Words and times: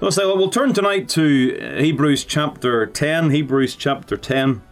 So 0.00 0.36
we'll 0.36 0.48
turn 0.48 0.72
tonight 0.72 1.08
to 1.10 1.58
uh, 1.60 1.82
Hebrews 1.82 2.24
chapter 2.24 2.86
10, 2.86 3.30
Hebrews 3.30 3.74
chapter 3.74 4.16
10, 4.16 4.62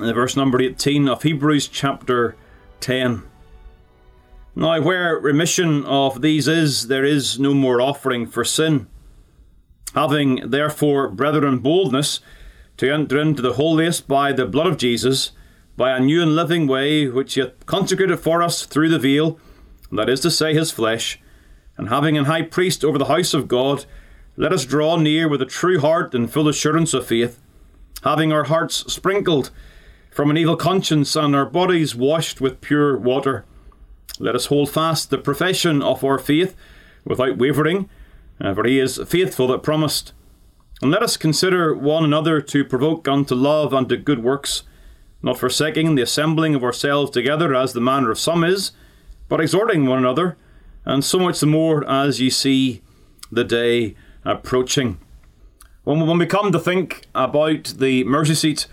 and 0.00 0.14
verse 0.14 0.36
number 0.36 0.62
18 0.62 1.08
of 1.08 1.22
Hebrews 1.24 1.66
chapter 1.66 2.36
10. 2.80 3.24
Now, 4.54 4.80
where 4.80 5.18
remission 5.18 5.84
of 5.84 6.22
these 6.22 6.46
is, 6.46 6.86
there 6.86 7.04
is 7.04 7.38
no 7.38 7.52
more 7.52 7.80
offering 7.80 8.28
for 8.28 8.44
sin. 8.44 8.86
Having, 9.92 10.50
therefore, 10.50 11.08
brethren, 11.08 11.58
boldness 11.58 12.20
to 12.76 12.90
enter 12.90 13.20
into 13.20 13.42
the 13.42 13.54
holiest 13.54 14.06
by 14.06 14.32
the 14.32 14.46
blood 14.46 14.68
of 14.68 14.78
Jesus, 14.78 15.32
by 15.76 15.90
a 15.90 16.00
new 16.00 16.22
and 16.22 16.36
living 16.36 16.68
way 16.68 17.08
which 17.08 17.34
he 17.34 17.40
hath 17.40 17.66
consecrated 17.66 18.18
for 18.18 18.40
us 18.40 18.64
through 18.64 18.88
the 18.88 19.00
veil, 19.00 19.38
that 19.90 20.08
is 20.08 20.20
to 20.20 20.30
say, 20.30 20.54
his 20.54 20.70
flesh, 20.70 21.20
and 21.76 21.88
having 21.88 22.16
an 22.16 22.26
high 22.26 22.42
priest 22.42 22.84
over 22.84 22.96
the 22.96 23.06
house 23.06 23.34
of 23.34 23.48
God, 23.48 23.84
let 24.36 24.52
us 24.52 24.64
draw 24.64 24.96
near 24.96 25.28
with 25.28 25.40
a 25.40 25.46
true 25.46 25.78
heart 25.78 26.14
and 26.14 26.30
full 26.30 26.48
assurance 26.48 26.92
of 26.92 27.06
faith, 27.06 27.40
having 28.02 28.32
our 28.32 28.44
hearts 28.44 28.92
sprinkled 28.92 29.50
from 30.10 30.30
an 30.30 30.36
evil 30.36 30.56
conscience 30.56 31.14
and 31.14 31.36
our 31.36 31.46
bodies 31.46 31.94
washed 31.94 32.40
with 32.40 32.60
pure 32.60 32.96
water. 32.96 33.44
Let 34.18 34.34
us 34.34 34.46
hold 34.46 34.70
fast 34.70 35.10
the 35.10 35.18
profession 35.18 35.82
of 35.82 36.04
our 36.04 36.18
faith 36.18 36.56
without 37.04 37.38
wavering, 37.38 37.88
uh, 38.40 38.54
for 38.54 38.64
he 38.64 38.80
is 38.80 39.00
faithful 39.06 39.46
that 39.48 39.62
promised. 39.62 40.12
And 40.82 40.90
let 40.90 41.02
us 41.02 41.16
consider 41.16 41.74
one 41.74 42.04
another 42.04 42.40
to 42.40 42.64
provoke 42.64 43.06
unto 43.06 43.34
love 43.34 43.72
and 43.72 43.88
to 43.88 43.96
good 43.96 44.22
works, 44.22 44.64
not 45.22 45.38
forsaking 45.38 45.94
the 45.94 46.02
assembling 46.02 46.54
of 46.54 46.64
ourselves 46.64 47.10
together 47.10 47.54
as 47.54 47.72
the 47.72 47.80
manner 47.80 48.10
of 48.10 48.18
some 48.18 48.42
is, 48.42 48.72
but 49.28 49.40
exhorting 49.40 49.86
one 49.86 49.98
another, 49.98 50.36
and 50.84 51.04
so 51.04 51.18
much 51.18 51.40
the 51.40 51.46
more 51.46 51.88
as 51.88 52.20
ye 52.20 52.30
see 52.30 52.82
the 53.30 53.44
day 53.44 53.94
approaching. 54.24 54.98
When, 55.84 56.18
we 56.18 56.26
come 56.26 56.50
to 56.50 56.58
think 56.58 57.06
about 57.14 57.74
the 57.76 58.04
mercy 58.04 58.34
seat, 58.34 58.66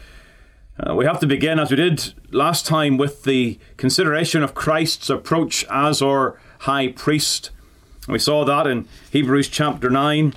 uh, 0.79 0.95
we 0.95 1.05
have 1.05 1.19
to 1.19 1.27
begin, 1.27 1.59
as 1.59 1.69
we 1.69 1.75
did 1.75 2.13
last 2.31 2.65
time, 2.65 2.97
with 2.97 3.23
the 3.23 3.59
consideration 3.77 4.43
of 4.43 4.53
Christ's 4.53 5.09
approach 5.09 5.65
as 5.69 6.01
our 6.01 6.39
high 6.59 6.87
priest. 6.89 7.51
We 8.07 8.17
saw 8.17 8.45
that 8.45 8.65
in 8.65 8.87
Hebrews 9.11 9.49
chapter 9.49 9.89
9 9.89 10.33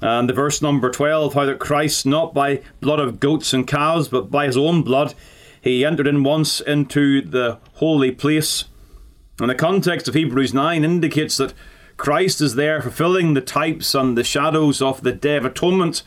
and 0.00 0.28
the 0.28 0.34
verse 0.34 0.60
number 0.60 0.90
12 0.90 1.34
how 1.34 1.44
that 1.46 1.58
Christ, 1.58 2.06
not 2.06 2.34
by 2.34 2.62
blood 2.80 3.00
of 3.00 3.20
goats 3.20 3.52
and 3.52 3.66
cows, 3.66 4.08
but 4.08 4.30
by 4.30 4.46
his 4.46 4.56
own 4.56 4.82
blood, 4.82 5.14
he 5.60 5.84
entered 5.84 6.06
in 6.06 6.22
once 6.22 6.60
into 6.60 7.20
the 7.20 7.58
holy 7.74 8.10
place. 8.10 8.64
And 9.40 9.50
the 9.50 9.54
context 9.54 10.08
of 10.08 10.14
Hebrews 10.14 10.54
9 10.54 10.84
indicates 10.84 11.36
that 11.36 11.52
Christ 11.96 12.40
is 12.40 12.54
there 12.54 12.82
fulfilling 12.82 13.34
the 13.34 13.40
types 13.40 13.94
and 13.94 14.16
the 14.16 14.24
shadows 14.24 14.82
of 14.82 15.02
the 15.02 15.12
Day 15.12 15.36
of 15.36 15.44
Atonement 15.44 16.02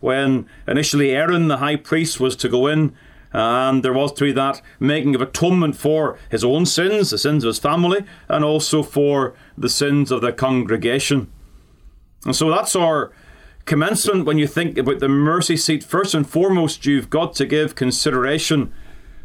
when 0.00 0.46
initially 0.66 1.10
Aaron, 1.10 1.48
the 1.48 1.58
high 1.58 1.76
priest, 1.76 2.20
was 2.20 2.36
to 2.36 2.48
go 2.48 2.66
in 2.66 2.94
and 3.32 3.84
there 3.84 3.92
was 3.92 4.12
to 4.14 4.24
be 4.24 4.32
that 4.32 4.60
making 4.80 5.14
of 5.14 5.20
atonement 5.20 5.76
for 5.76 6.18
his 6.30 6.42
own 6.42 6.66
sins, 6.66 7.10
the 7.10 7.18
sins 7.18 7.44
of 7.44 7.48
his 7.48 7.58
family, 7.58 8.04
and 8.28 8.44
also 8.44 8.82
for 8.82 9.34
the 9.56 9.68
sins 9.68 10.10
of 10.10 10.20
the 10.20 10.32
congregation. 10.32 11.30
And 12.24 12.34
so 12.34 12.50
that's 12.50 12.74
our 12.74 13.12
commencement 13.66 14.24
when 14.24 14.38
you 14.38 14.46
think 14.46 14.76
about 14.76 14.98
the 14.98 15.08
mercy 15.08 15.56
seat. 15.56 15.84
First 15.84 16.12
and 16.12 16.28
foremost, 16.28 16.86
you've 16.86 17.08
got 17.08 17.34
to 17.36 17.46
give 17.46 17.76
consideration 17.76 18.72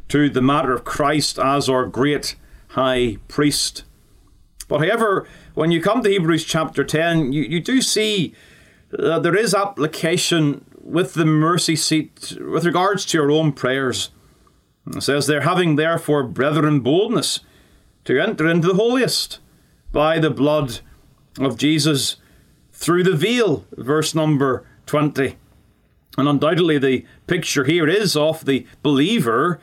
to 0.10 0.30
the 0.30 0.42
matter 0.42 0.74
of 0.74 0.84
Christ 0.86 1.40
as 1.40 1.68
our 1.68 1.86
great 1.86 2.36
high 2.70 3.18
priest. 3.28 3.84
But 4.68 4.80
however, 4.80 5.28
when 5.54 5.72
you 5.72 5.82
come 5.82 6.02
to 6.04 6.10
Hebrews 6.10 6.44
chapter 6.44 6.84
10, 6.84 7.34
you, 7.34 7.44
you 7.44 7.60
do 7.60 7.82
see 7.82 8.34
that 8.90 9.24
there 9.24 9.36
is 9.36 9.54
application 9.54 10.66
with 10.82 11.14
the 11.14 11.26
mercy 11.26 11.76
seat 11.76 12.38
with 12.40 12.66
regards 12.66 13.06
to 13.06 13.18
your 13.18 13.32
own 13.32 13.52
prayers. 13.52 14.10
It 14.88 15.02
says 15.02 15.28
there, 15.28 15.42
having 15.42 15.76
therefore, 15.76 16.24
brethren, 16.24 16.80
boldness 16.82 17.40
to 18.06 18.20
enter 18.22 18.48
into 18.48 18.68
the 18.68 18.76
holiest 18.76 19.40
by 19.92 20.20
the 20.20 20.30
blood 20.30 20.80
of 21.40 21.58
Jesus 21.58 22.18
through 22.72 23.04
the 23.04 23.16
veil, 23.16 23.66
verse 23.72 24.14
number 24.14 24.66
20. 24.86 25.38
And 26.18 26.28
undoubtedly, 26.28 26.78
the 26.78 27.06
picture 27.28 27.64
here 27.66 27.88
is 27.88 28.16
of 28.16 28.46
the 28.46 28.66
believer 28.84 29.60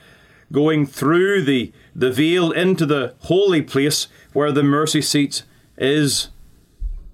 going 0.52 0.86
through 0.86 1.42
the, 1.42 1.72
the 1.94 2.12
veil 2.12 2.52
into 2.52 2.86
the 2.86 3.14
holy 3.20 3.62
place 3.62 4.06
where 4.32 4.52
the 4.52 4.62
mercy 4.62 5.02
seat 5.02 5.42
is. 5.76 6.28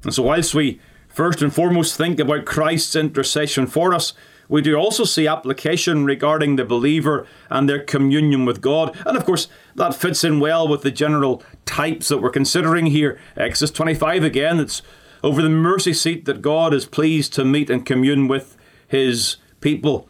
And 0.05 0.13
so, 0.13 0.25
whilst 0.25 0.55
we 0.55 0.81
first 1.09 1.41
and 1.41 1.55
foremost 1.55 1.97
think 1.97 2.21
about 2.21 2.45
Christ's 2.45 2.97
intercession 2.97 3.67
for 3.67 3.95
us, 3.95 4.13
we 4.49 4.63
do 4.63 4.77
also 4.77 5.05
see 5.05 5.27
application 5.27 6.05
regarding 6.05 6.57
the 6.57 6.65
believer 6.65 7.27
and 7.51 7.69
their 7.69 7.83
communion 7.83 8.45
with 8.45 8.61
God. 8.61 8.97
And 9.05 9.17
of 9.17 9.25
course, 9.25 9.49
that 9.75 9.95
fits 9.95 10.25
in 10.25 10.41
well 10.41 10.67
with 10.67 10.83
the 10.83 10.91
general 10.91 11.43
types 11.67 12.09
that 12.09 12.19
we're 12.19 12.31
considering 12.31 12.87
here. 12.87 13.21
Exodus 13.37 13.71
25 13.73 14.25
again, 14.25 14.59
it's 14.59 14.81
over 15.23 15.43
the 15.43 15.51
mercy 15.51 15.93
seat 15.93 16.25
that 16.25 16.41
God 16.41 16.73
is 16.73 16.87
pleased 16.87 17.33
to 17.35 17.45
meet 17.45 17.69
and 17.69 17.85
commune 17.85 18.27
with 18.27 18.57
his 18.87 19.37
people. 19.61 20.09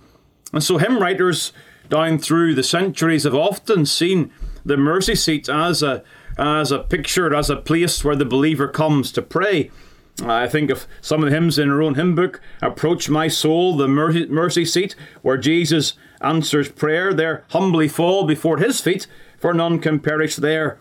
And 0.52 0.62
so, 0.62 0.78
hymn 0.78 0.98
writers 0.98 1.52
down 1.88 2.18
through 2.18 2.54
the 2.54 2.62
centuries 2.62 3.24
have 3.24 3.34
often 3.34 3.86
seen 3.86 4.30
the 4.64 4.76
mercy 4.76 5.14
seat 5.14 5.48
as 5.48 5.82
a 5.82 6.02
as 6.38 6.70
a 6.70 6.78
picture, 6.78 7.34
as 7.34 7.50
a 7.50 7.56
place 7.56 8.04
where 8.04 8.14
the 8.14 8.24
believer 8.24 8.68
comes 8.68 9.10
to 9.12 9.22
pray. 9.22 9.70
I 10.22 10.48
think 10.48 10.70
of 10.70 10.86
some 11.00 11.22
of 11.22 11.28
the 11.28 11.34
hymns 11.34 11.58
in 11.58 11.70
our 11.70 11.82
own 11.82 11.94
hymn 11.94 12.14
book 12.14 12.40
Approach 12.60 13.08
my 13.08 13.28
soul, 13.28 13.76
the 13.76 13.88
mercy 13.88 14.64
seat, 14.64 14.94
where 15.22 15.36
Jesus 15.36 15.94
answers 16.20 16.68
prayer. 16.68 17.12
There 17.12 17.44
humbly 17.50 17.88
fall 17.88 18.24
before 18.24 18.58
his 18.58 18.80
feet, 18.80 19.06
for 19.38 19.54
none 19.54 19.78
can 19.78 20.00
perish 20.00 20.36
there. 20.36 20.78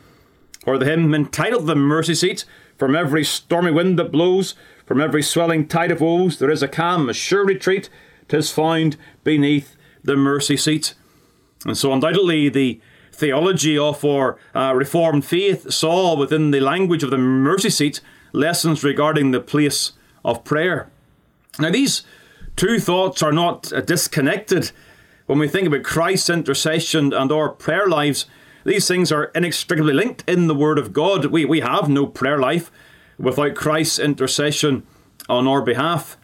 Or 0.65 0.77
the 0.77 0.85
hymn 0.85 1.13
entitled 1.13 1.67
The 1.67 1.75
Mercy 1.75 2.15
Seat 2.15 2.45
From 2.77 2.95
every 2.95 3.23
stormy 3.23 3.71
wind 3.71 3.97
that 3.99 4.11
blows, 4.11 4.55
from 4.85 5.01
every 5.01 5.23
swelling 5.23 5.67
tide 5.67 5.91
of 5.91 6.01
woes, 6.01 6.39
there 6.39 6.49
is 6.49 6.63
a 6.63 6.67
calm, 6.67 7.09
a 7.09 7.13
sure 7.13 7.45
retreat, 7.45 7.89
tis 8.27 8.51
found 8.51 8.97
beneath 9.23 9.76
the 10.07 10.17
mercy 10.17 10.57
seat. 10.57 10.95
And 11.65 11.77
so, 11.77 11.93
undoubtedly, 11.93 12.49
the 12.49 12.81
theology 13.11 13.77
of 13.77 14.03
our 14.03 14.37
uh, 14.55 14.73
Reformed 14.75 15.25
faith 15.25 15.71
saw 15.71 16.15
within 16.15 16.51
the 16.51 16.59
language 16.59 17.03
of 17.03 17.11
the 17.11 17.17
mercy 17.17 17.69
seat 17.69 18.01
lessons 18.33 18.83
regarding 18.83 19.31
the 19.31 19.39
place 19.39 19.93
of 20.23 20.43
prayer. 20.43 20.89
Now, 21.59 21.71
these 21.71 22.03
two 22.55 22.79
thoughts 22.79 23.21
are 23.21 23.31
not 23.31 23.71
uh, 23.73 23.81
disconnected. 23.81 24.71
When 25.25 25.39
we 25.39 25.47
think 25.47 25.67
about 25.67 25.83
Christ's 25.83 26.29
intercession 26.29 27.13
and 27.13 27.31
our 27.31 27.49
prayer 27.49 27.87
lives, 27.87 28.25
these 28.63 28.87
things 28.87 29.11
are 29.11 29.31
inextricably 29.35 29.93
linked 29.93 30.23
in 30.27 30.47
the 30.47 30.55
Word 30.55 30.77
of 30.77 30.93
God. 30.93 31.25
We, 31.25 31.45
we 31.45 31.61
have 31.61 31.89
no 31.89 32.05
prayer 32.05 32.37
life 32.37 32.71
without 33.17 33.55
Christ's 33.55 33.99
intercession 33.99 34.85
on 35.27 35.47
our 35.47 35.61
behalf. 35.61 36.17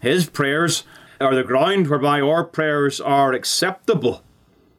His 0.00 0.28
prayers 0.28 0.84
are 1.22 1.34
the 1.34 1.42
ground 1.42 1.88
whereby 1.88 2.20
our 2.20 2.44
prayers 2.44 3.00
are 3.00 3.32
acceptable. 3.32 4.22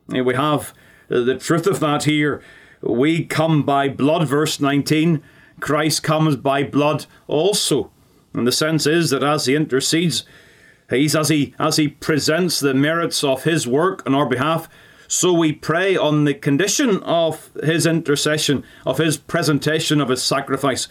We 0.08 0.36
have 0.36 0.74
the 1.08 1.38
truth 1.38 1.68
of 1.68 1.80
that 1.80 2.04
here. 2.04 2.42
We 2.82 3.26
come 3.26 3.64
by 3.64 3.90
blood, 3.90 4.28
verse 4.28 4.60
19. 4.60 5.24
Christ 5.60 6.04
comes 6.04 6.36
by 6.36 6.64
blood 6.64 7.06
also. 7.28 7.92
And 8.34 8.46
the 8.46 8.52
sense 8.52 8.86
is 8.86 9.12
that 9.12 9.24
as 9.24 9.46
he 9.46 9.56
intercedes, 9.56 10.26
he's 10.90 11.16
as 11.16 11.30
he 11.30 11.54
as 11.60 11.78
he 11.78 11.88
presents 11.88 12.60
the 12.60 12.74
merits 12.74 13.24
of 13.24 13.44
his 13.44 13.68
work 13.68 14.04
on 14.06 14.16
our 14.16 14.28
behalf, 14.28 14.68
so 15.08 15.32
we 15.32 15.52
pray 15.52 15.96
on 15.96 16.24
the 16.24 16.34
condition 16.34 17.04
of 17.04 17.52
his 17.64 17.86
intercession, 17.86 18.64
of 18.86 18.98
his 18.98 19.16
presentation 19.18 20.02
of 20.02 20.10
his 20.10 20.24
sacrifice. 20.24 20.88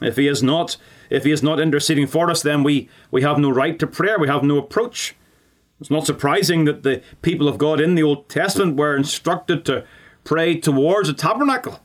If 0.00 0.16
he 0.16 0.28
is 0.28 0.42
not, 0.42 0.76
if 1.12 1.24
he 1.24 1.30
is 1.30 1.42
not 1.42 1.60
interceding 1.60 2.06
for 2.06 2.30
us, 2.30 2.42
then 2.42 2.62
we, 2.62 2.88
we 3.10 3.20
have 3.20 3.38
no 3.38 3.50
right 3.50 3.78
to 3.78 3.86
prayer, 3.86 4.18
we 4.18 4.28
have 4.28 4.42
no 4.42 4.56
approach. 4.56 5.14
It's 5.78 5.90
not 5.90 6.06
surprising 6.06 6.64
that 6.64 6.84
the 6.84 7.02
people 7.20 7.48
of 7.48 7.58
God 7.58 7.80
in 7.80 7.94
the 7.94 8.02
Old 8.02 8.30
Testament 8.30 8.78
were 8.78 8.96
instructed 8.96 9.64
to 9.66 9.84
pray 10.24 10.58
towards 10.58 11.10
a 11.10 11.12
tabernacle. 11.12 11.80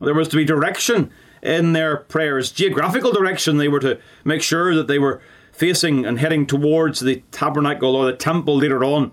There 0.00 0.14
was 0.14 0.26
to 0.28 0.36
be 0.36 0.44
direction 0.44 1.12
in 1.40 1.72
their 1.72 1.98
prayers, 1.98 2.50
geographical 2.50 3.12
direction. 3.12 3.58
They 3.58 3.68
were 3.68 3.80
to 3.80 4.00
make 4.24 4.42
sure 4.42 4.74
that 4.74 4.88
they 4.88 4.98
were 4.98 5.20
facing 5.52 6.04
and 6.04 6.18
heading 6.18 6.44
towards 6.44 6.98
the 6.98 7.22
tabernacle 7.30 7.94
or 7.94 8.06
the 8.06 8.16
temple 8.16 8.56
later 8.56 8.82
on 8.82 9.12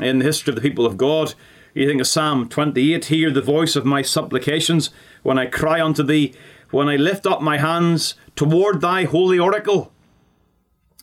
in 0.00 0.20
the 0.20 0.24
history 0.24 0.52
of 0.52 0.56
the 0.56 0.62
people 0.62 0.86
of 0.86 0.96
God. 0.96 1.34
You 1.72 1.88
think 1.88 2.00
of 2.00 2.06
Psalm 2.06 2.48
28 2.48 3.06
Hear 3.06 3.30
the 3.32 3.42
voice 3.42 3.74
of 3.74 3.84
my 3.84 4.02
supplications 4.02 4.90
when 5.24 5.38
I 5.38 5.46
cry 5.46 5.80
unto 5.82 6.04
thee, 6.04 6.32
when 6.74 6.88
I 6.88 6.96
lift 6.96 7.24
up 7.24 7.40
my 7.40 7.58
hands 7.58 8.16
toward 8.34 8.80
thy 8.80 9.04
holy 9.04 9.38
oracle. 9.38 9.92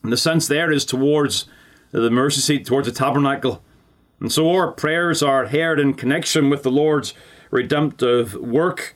And 0.02 0.12
the 0.12 0.18
sense 0.18 0.46
there 0.46 0.70
is 0.70 0.84
towards 0.84 1.46
the 1.92 2.10
mercy 2.10 2.40
seat, 2.40 2.66
towards 2.66 2.86
the 2.86 2.92
tabernacle. 2.92 3.62
And 4.20 4.30
so 4.30 4.50
our 4.50 4.70
prayers 4.70 5.22
are 5.22 5.46
heard 5.46 5.80
in 5.80 5.94
connection 5.94 6.50
with 6.50 6.62
the 6.62 6.70
Lord's 6.70 7.14
redemptive 7.50 8.34
work, 8.34 8.94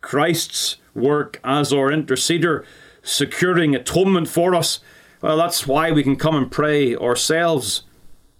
Christ's 0.00 0.76
work 0.94 1.40
as 1.42 1.72
our 1.72 1.90
interceder, 1.90 2.64
securing 3.02 3.74
atonement 3.74 4.28
for 4.28 4.54
us. 4.54 4.78
Well, 5.22 5.36
that's 5.36 5.66
why 5.66 5.90
we 5.90 6.04
can 6.04 6.16
come 6.16 6.36
and 6.36 6.50
pray 6.50 6.94
ourselves. 6.94 7.82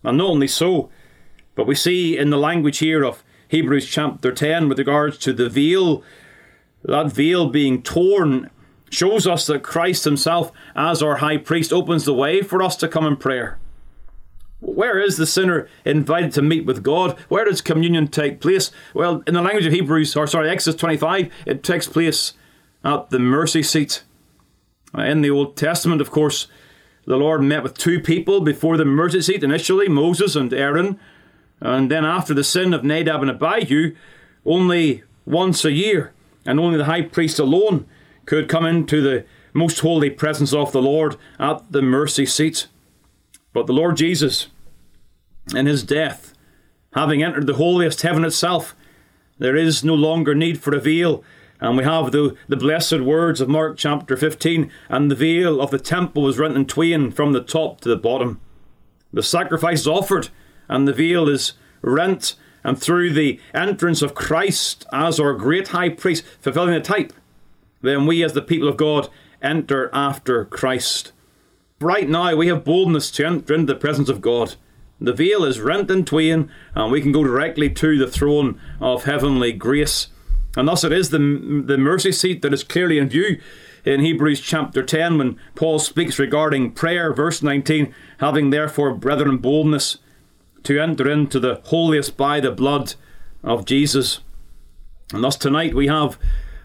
And 0.04 0.18
not 0.18 0.28
only 0.28 0.48
so, 0.48 0.88
but 1.56 1.66
we 1.66 1.74
see 1.74 2.16
in 2.16 2.30
the 2.30 2.38
language 2.38 2.78
here 2.78 3.04
of 3.04 3.24
Hebrews 3.48 3.86
chapter 3.88 4.32
10 4.32 4.68
with 4.68 4.78
regards 4.78 5.18
to 5.18 5.32
the 5.32 5.48
veil, 5.48 6.04
that 6.84 7.12
veil 7.12 7.48
being 7.48 7.82
torn 7.82 8.50
shows 8.90 9.26
us 9.26 9.46
that 9.46 9.62
Christ 9.62 10.04
Himself, 10.04 10.52
as 10.76 11.02
our 11.02 11.16
high 11.16 11.38
priest, 11.38 11.72
opens 11.72 12.04
the 12.04 12.14
way 12.14 12.42
for 12.42 12.62
us 12.62 12.76
to 12.76 12.88
come 12.88 13.06
in 13.06 13.16
prayer. 13.16 13.58
Where 14.60 15.00
is 15.00 15.16
the 15.16 15.26
sinner 15.26 15.68
invited 15.84 16.32
to 16.32 16.42
meet 16.42 16.64
with 16.64 16.84
God? 16.84 17.18
Where 17.28 17.44
does 17.44 17.60
communion 17.60 18.06
take 18.06 18.40
place? 18.40 18.70
Well, 18.94 19.22
in 19.26 19.34
the 19.34 19.42
language 19.42 19.66
of 19.66 19.72
Hebrews, 19.72 20.14
or 20.14 20.26
sorry, 20.26 20.48
Exodus 20.48 20.78
25, 20.80 21.32
it 21.46 21.64
takes 21.64 21.88
place 21.88 22.34
at 22.84 23.10
the 23.10 23.18
mercy 23.18 23.62
seat. 23.62 24.04
In 24.96 25.22
the 25.22 25.30
Old 25.30 25.56
Testament, 25.56 26.00
of 26.00 26.10
course, 26.10 26.46
the 27.06 27.16
Lord 27.16 27.42
met 27.42 27.64
with 27.64 27.76
two 27.76 27.98
people 27.98 28.40
before 28.40 28.76
the 28.76 28.84
mercy 28.84 29.20
seat 29.22 29.42
initially, 29.42 29.88
Moses 29.88 30.36
and 30.36 30.52
Aaron. 30.52 31.00
And 31.60 31.90
then 31.90 32.04
after 32.04 32.32
the 32.32 32.44
sin 32.44 32.72
of 32.72 32.84
Nadab 32.84 33.22
and 33.22 33.30
Abihu, 33.30 33.96
only 34.44 35.02
once 35.24 35.64
a 35.64 35.72
year, 35.72 36.12
and 36.44 36.58
only 36.58 36.76
the 36.76 36.84
high 36.84 37.02
priest 37.02 37.38
alone 37.38 37.86
could 38.26 38.48
come 38.48 38.64
into 38.64 39.00
the 39.00 39.24
most 39.52 39.80
holy 39.80 40.10
presence 40.10 40.52
of 40.52 40.72
the 40.72 40.82
Lord 40.82 41.16
at 41.38 41.70
the 41.70 41.82
mercy 41.82 42.26
seat. 42.26 42.66
But 43.52 43.66
the 43.66 43.72
Lord 43.72 43.96
Jesus, 43.96 44.48
in 45.54 45.66
his 45.66 45.82
death, 45.82 46.34
having 46.94 47.22
entered 47.22 47.46
the 47.46 47.54
holiest 47.54 48.02
heaven 48.02 48.24
itself, 48.24 48.74
there 49.38 49.56
is 49.56 49.84
no 49.84 49.94
longer 49.94 50.34
need 50.34 50.60
for 50.60 50.74
a 50.74 50.80
veil. 50.80 51.24
And 51.60 51.76
we 51.76 51.84
have 51.84 52.10
the, 52.10 52.36
the 52.48 52.56
blessed 52.56 53.00
words 53.00 53.40
of 53.40 53.48
Mark 53.48 53.76
chapter 53.76 54.16
15 54.16 54.70
and 54.88 55.10
the 55.10 55.14
veil 55.14 55.60
of 55.60 55.70
the 55.70 55.78
temple 55.78 56.22
was 56.22 56.38
rent 56.38 56.56
in 56.56 56.66
twain 56.66 57.10
from 57.10 57.32
the 57.32 57.42
top 57.42 57.80
to 57.82 57.88
the 57.88 57.96
bottom. 57.96 58.40
The 59.12 59.22
sacrifice 59.22 59.80
is 59.80 59.86
offered, 59.86 60.28
and 60.68 60.88
the 60.88 60.92
veil 60.92 61.28
is 61.28 61.52
rent, 61.82 62.34
and 62.64 62.80
through 62.80 63.12
the 63.12 63.40
entrance 63.54 64.02
of 64.02 64.14
Christ 64.14 64.86
as 64.92 65.18
our 65.18 65.34
great 65.34 65.68
high 65.68 65.88
priest, 65.88 66.24
fulfilling 66.40 66.74
the 66.74 66.80
type, 66.80 67.12
then 67.80 68.06
we 68.06 68.22
as 68.22 68.32
the 68.32 68.42
people 68.42 68.68
of 68.68 68.76
God 68.76 69.08
enter 69.42 69.90
after 69.92 70.44
Christ. 70.44 71.12
Right 71.80 72.08
now, 72.08 72.36
we 72.36 72.46
have 72.46 72.64
boldness 72.64 73.10
to 73.12 73.26
enter 73.26 73.54
into 73.54 73.72
the 73.72 73.78
presence 73.78 74.08
of 74.08 74.20
God. 74.20 74.54
The 75.00 75.12
veil 75.12 75.44
is 75.44 75.60
rent 75.60 75.90
in 75.90 76.04
twain, 76.04 76.48
and 76.74 76.92
we 76.92 77.00
can 77.00 77.10
go 77.10 77.24
directly 77.24 77.68
to 77.70 77.98
the 77.98 78.06
throne 78.06 78.60
of 78.80 79.04
heavenly 79.04 79.52
grace. 79.52 80.06
And 80.56 80.68
thus 80.68 80.84
it 80.84 80.92
is 80.92 81.10
the, 81.10 81.18
the 81.18 81.78
mercy 81.78 82.12
seat 82.12 82.42
that 82.42 82.54
is 82.54 82.62
clearly 82.62 82.98
in 82.98 83.08
view 83.08 83.40
in 83.84 84.00
Hebrews 84.00 84.40
chapter 84.40 84.82
10 84.82 85.18
when 85.18 85.38
Paul 85.56 85.78
speaks 85.78 86.18
regarding 86.18 86.72
prayer, 86.72 87.12
verse 87.12 87.42
19, 87.42 87.92
having 88.18 88.50
therefore, 88.50 88.94
brethren, 88.94 89.38
boldness 89.38 89.98
to 90.64 90.80
enter 90.80 91.10
into 91.10 91.40
the 91.40 91.60
holiest 91.64 92.16
by 92.16 92.40
the 92.40 92.50
blood 92.50 92.94
of 93.42 93.64
Jesus. 93.64 94.20
And 95.12 95.22
thus 95.22 95.36
tonight 95.36 95.74
we 95.74 95.88
have 95.88 96.18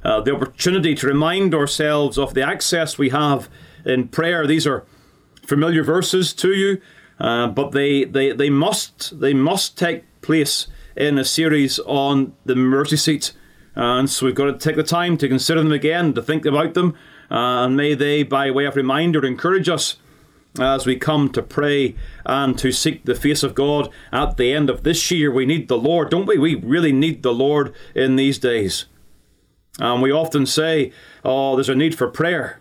uh, 0.03 0.21
the 0.21 0.35
opportunity 0.35 0.95
to 0.95 1.07
remind 1.07 1.53
ourselves 1.53 2.17
of 2.17 2.33
the 2.33 2.41
access 2.41 2.97
we 2.97 3.09
have 3.09 3.49
in 3.85 4.07
prayer. 4.07 4.45
These 4.45 4.67
are 4.67 4.85
familiar 5.45 5.83
verses 5.83 6.33
to 6.33 6.53
you, 6.53 6.81
uh, 7.19 7.47
but 7.47 7.71
they, 7.71 8.03
they, 8.03 8.31
they 8.31 8.49
must 8.49 9.19
they 9.19 9.33
must 9.33 9.77
take 9.77 10.03
place 10.21 10.67
in 10.95 11.17
a 11.17 11.25
series 11.25 11.79
on 11.79 12.33
the 12.45 12.55
mercy 12.55 12.97
seat. 12.97 13.33
And 13.75 14.09
so 14.09 14.25
we've 14.25 14.35
got 14.35 14.45
to 14.45 14.57
take 14.57 14.75
the 14.75 14.83
time 14.83 15.17
to 15.17 15.27
consider 15.27 15.61
them 15.61 15.71
again, 15.71 16.13
to 16.13 16.21
think 16.21 16.45
about 16.45 16.73
them, 16.73 16.95
uh, 17.29 17.65
and 17.65 17.77
may 17.77 17.93
they, 17.93 18.23
by 18.23 18.49
way 18.49 18.65
of 18.65 18.75
reminder, 18.75 19.23
encourage 19.25 19.69
us 19.69 19.97
as 20.59 20.85
we 20.85 20.95
come 20.95 21.29
to 21.29 21.41
pray 21.41 21.95
and 22.25 22.57
to 22.57 22.71
seek 22.71 23.05
the 23.05 23.15
face 23.15 23.43
of 23.43 23.55
God 23.55 23.89
at 24.11 24.37
the 24.37 24.53
end 24.53 24.69
of 24.69 24.83
this 24.83 25.11
year. 25.11 25.31
We 25.31 25.45
need 25.45 25.67
the 25.67 25.77
Lord, 25.77 26.09
don't 26.09 26.25
we? 26.25 26.37
We 26.37 26.55
really 26.55 26.91
need 26.91 27.23
the 27.23 27.33
Lord 27.33 27.73
in 27.93 28.15
these 28.15 28.37
days. 28.37 28.85
And 29.79 30.01
we 30.01 30.11
often 30.11 30.45
say, 30.45 30.91
oh, 31.23 31.55
there's 31.55 31.69
a 31.69 31.75
need 31.75 31.95
for 31.95 32.07
prayer. 32.07 32.59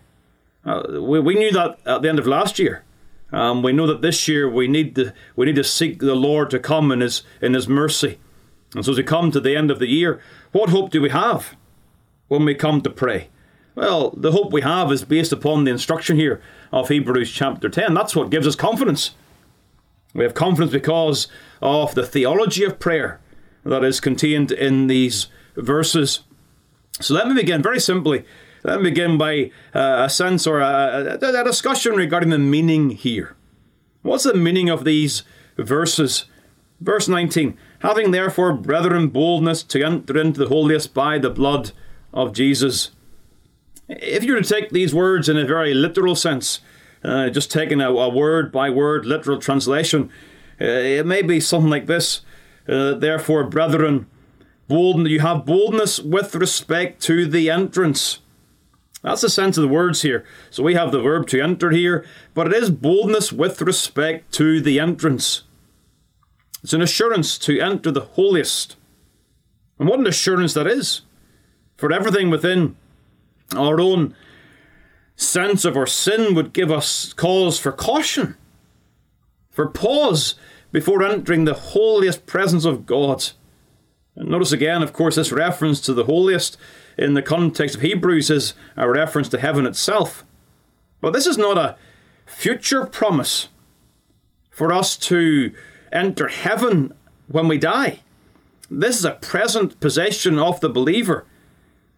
Uh, 0.63 1.01
we, 1.01 1.19
we 1.19 1.35
knew 1.35 1.51
that 1.51 1.79
at 1.85 2.01
the 2.01 2.09
end 2.09 2.19
of 2.19 2.27
last 2.27 2.59
year. 2.59 2.83
Um, 3.31 3.61
we 3.61 3.73
know 3.73 3.87
that 3.87 4.01
this 4.01 4.27
year 4.27 4.49
we 4.49 4.67
need 4.67 4.95
to 4.95 5.13
we 5.35 5.47
need 5.47 5.55
to 5.55 5.63
seek 5.63 5.99
the 5.99 6.15
Lord 6.15 6.49
to 6.51 6.59
come 6.59 6.91
in 6.91 7.01
His 7.01 7.23
in 7.41 7.53
His 7.53 7.67
mercy. 7.67 8.19
And 8.73 8.85
so 8.85 8.91
as 8.91 8.97
we 8.97 9.03
come 9.03 9.31
to 9.31 9.39
the 9.39 9.55
end 9.55 9.71
of 9.71 9.79
the 9.79 9.87
year, 9.87 10.21
what 10.51 10.69
hope 10.69 10.91
do 10.91 11.01
we 11.01 11.09
have 11.09 11.55
when 12.27 12.45
we 12.45 12.55
come 12.55 12.81
to 12.81 12.89
pray? 12.89 13.29
Well, 13.75 14.11
the 14.11 14.31
hope 14.31 14.51
we 14.51 14.61
have 14.61 14.91
is 14.91 15.03
based 15.03 15.31
upon 15.31 15.63
the 15.63 15.71
instruction 15.71 16.15
here 16.17 16.41
of 16.71 16.89
Hebrews 16.89 17.31
chapter 17.31 17.69
10. 17.69 17.93
That's 17.93 18.15
what 18.15 18.29
gives 18.29 18.47
us 18.47 18.55
confidence. 18.55 19.11
We 20.13 20.23
have 20.23 20.33
confidence 20.33 20.71
because 20.71 21.27
of 21.61 21.95
the 21.95 22.05
theology 22.05 22.63
of 22.63 22.79
prayer 22.79 23.19
that 23.63 23.83
is 23.83 23.99
contained 23.99 24.51
in 24.51 24.87
these 24.87 25.27
verses. 25.55 26.21
So 26.99 27.13
let 27.13 27.27
me 27.27 27.35
begin 27.35 27.61
very 27.61 27.79
simply 27.79 28.25
let 28.63 28.81
me 28.81 28.89
begin 28.89 29.17
by 29.17 29.51
uh, 29.73 30.03
a 30.05 30.09
sense 30.09 30.45
or 30.45 30.59
a, 30.59 31.17
a, 31.21 31.43
discussion 31.43 31.93
regarding 31.93 32.31
the 32.31 32.37
meaning 32.37 32.89
here. 32.89 33.35
What's 34.01 34.25
the 34.25 34.33
meaning 34.33 34.69
of 34.69 34.83
these 34.83 35.23
verses? 35.57 36.25
Verse 36.81 37.07
19 37.07 37.57
Having 37.79 38.11
therefore, 38.11 38.53
brethren, 38.53 39.07
boldness 39.07 39.63
to 39.63 39.83
enter 39.83 40.19
into 40.19 40.39
the 40.39 40.49
holiest 40.49 40.93
by 40.93 41.17
the 41.17 41.29
blood 41.29 41.71
of 42.13 42.33
Jesus. 42.33 42.91
If 43.87 44.23
you 44.23 44.33
were 44.33 44.41
to 44.41 44.47
take 44.47 44.69
these 44.69 44.93
words 44.93 45.29
in 45.29 45.37
a 45.37 45.45
very 45.45 45.73
literal 45.73 46.15
sense, 46.15 46.59
uh, 47.03 47.29
just 47.29 47.51
taking 47.51 47.81
a, 47.81 47.89
a, 47.89 48.09
word 48.09 48.51
by 48.51 48.69
word 48.69 49.05
literal 49.05 49.39
translation, 49.39 50.09
uh, 50.59 50.65
it 50.65 51.05
may 51.05 51.21
be 51.21 51.39
something 51.39 51.69
like 51.69 51.85
this. 51.85 52.21
Uh, 52.67 52.93
therefore, 52.93 53.45
brethren, 53.45 54.07
bold, 54.67 55.07
you 55.07 55.21
have 55.21 55.45
boldness 55.45 55.99
with 55.99 56.35
respect 56.35 57.01
to 57.03 57.25
the 57.25 57.49
entrance 57.49 58.19
that's 59.03 59.21
the 59.21 59.29
sense 59.29 59.57
of 59.57 59.61
the 59.61 59.67
words 59.67 60.01
here. 60.01 60.25
So 60.49 60.63
we 60.63 60.73
have 60.73 60.91
the 60.91 61.01
verb 61.01 61.27
to 61.27 61.41
enter 61.41 61.71
here, 61.71 62.05
but 62.33 62.47
it 62.47 62.53
is 62.53 62.69
boldness 62.69 63.31
with 63.31 63.61
respect 63.61 64.33
to 64.33 64.59
the 64.59 64.79
entrance. 64.79 65.43
It's 66.63 66.73
an 66.73 66.81
assurance 66.81 67.37
to 67.39 67.59
enter 67.59 67.91
the 67.91 68.01
holiest. 68.01 68.75
And 69.79 69.87
what 69.87 69.99
an 69.99 70.07
assurance 70.07 70.53
that 70.55 70.67
is 70.67 71.01
for 71.77 71.91
everything 71.91 72.29
within 72.29 72.75
our 73.55 73.79
own 73.79 74.15
sense 75.15 75.65
of 75.65 75.75
our 75.75 75.87
sin 75.87 76.35
would 76.35 76.53
give 76.53 76.71
us 76.71 77.13
cause 77.13 77.59
for 77.59 77.71
caution, 77.71 78.35
for 79.49 79.67
pause 79.67 80.35
before 80.71 81.03
entering 81.03 81.45
the 81.45 81.53
holiest 81.53 82.25
presence 82.25 82.65
of 82.65 82.85
God. 82.85 83.31
And 84.15 84.29
notice 84.29 84.51
again, 84.51 84.83
of 84.83 84.93
course, 84.93 85.15
this 85.15 85.31
reference 85.31 85.81
to 85.81 85.93
the 85.93 86.05
holiest 86.05 86.57
in 86.97 87.13
the 87.13 87.21
context 87.21 87.75
of 87.75 87.81
Hebrews 87.81 88.29
is 88.29 88.53
a 88.75 88.89
reference 88.89 89.29
to 89.29 89.39
heaven 89.39 89.65
itself. 89.65 90.25
But 91.01 91.13
this 91.13 91.27
is 91.27 91.37
not 91.37 91.57
a 91.57 91.77
future 92.25 92.85
promise 92.85 93.49
for 94.49 94.73
us 94.73 94.97
to 94.97 95.53
enter 95.91 96.27
heaven 96.27 96.93
when 97.27 97.47
we 97.47 97.57
die. 97.57 97.99
This 98.69 98.97
is 98.97 99.05
a 99.05 99.11
present 99.11 99.79
possession 99.79 100.39
of 100.39 100.59
the 100.59 100.69
believer. 100.69 101.25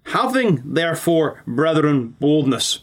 Having, 0.06 0.74
therefore, 0.74 1.44
brethren, 1.46 2.15
boldness. 2.20 2.79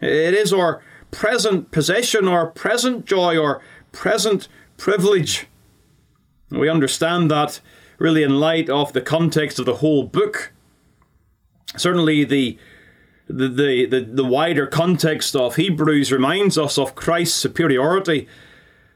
It 0.00 0.34
is 0.34 0.52
our 0.52 0.82
present 1.10 1.70
possession, 1.70 2.28
our 2.28 2.46
present 2.46 3.04
joy, 3.04 3.40
our 3.40 3.60
present 3.90 4.48
privilege. 4.76 5.46
We 6.50 6.68
understand 6.68 7.30
that 7.30 7.60
really 7.98 8.22
in 8.22 8.40
light 8.40 8.68
of 8.68 8.92
the 8.92 9.00
context 9.00 9.58
of 9.58 9.66
the 9.66 9.76
whole 9.76 10.04
book 10.04 10.52
certainly 11.76 12.24
the 12.24 12.58
the, 13.28 13.48
the, 13.48 13.86
the, 13.86 14.00
the 14.00 14.24
wider 14.24 14.66
context 14.66 15.34
of 15.34 15.56
Hebrews 15.56 16.12
reminds 16.12 16.58
us 16.58 16.76
of 16.76 16.94
Christ's 16.94 17.38
superiority 17.38 18.28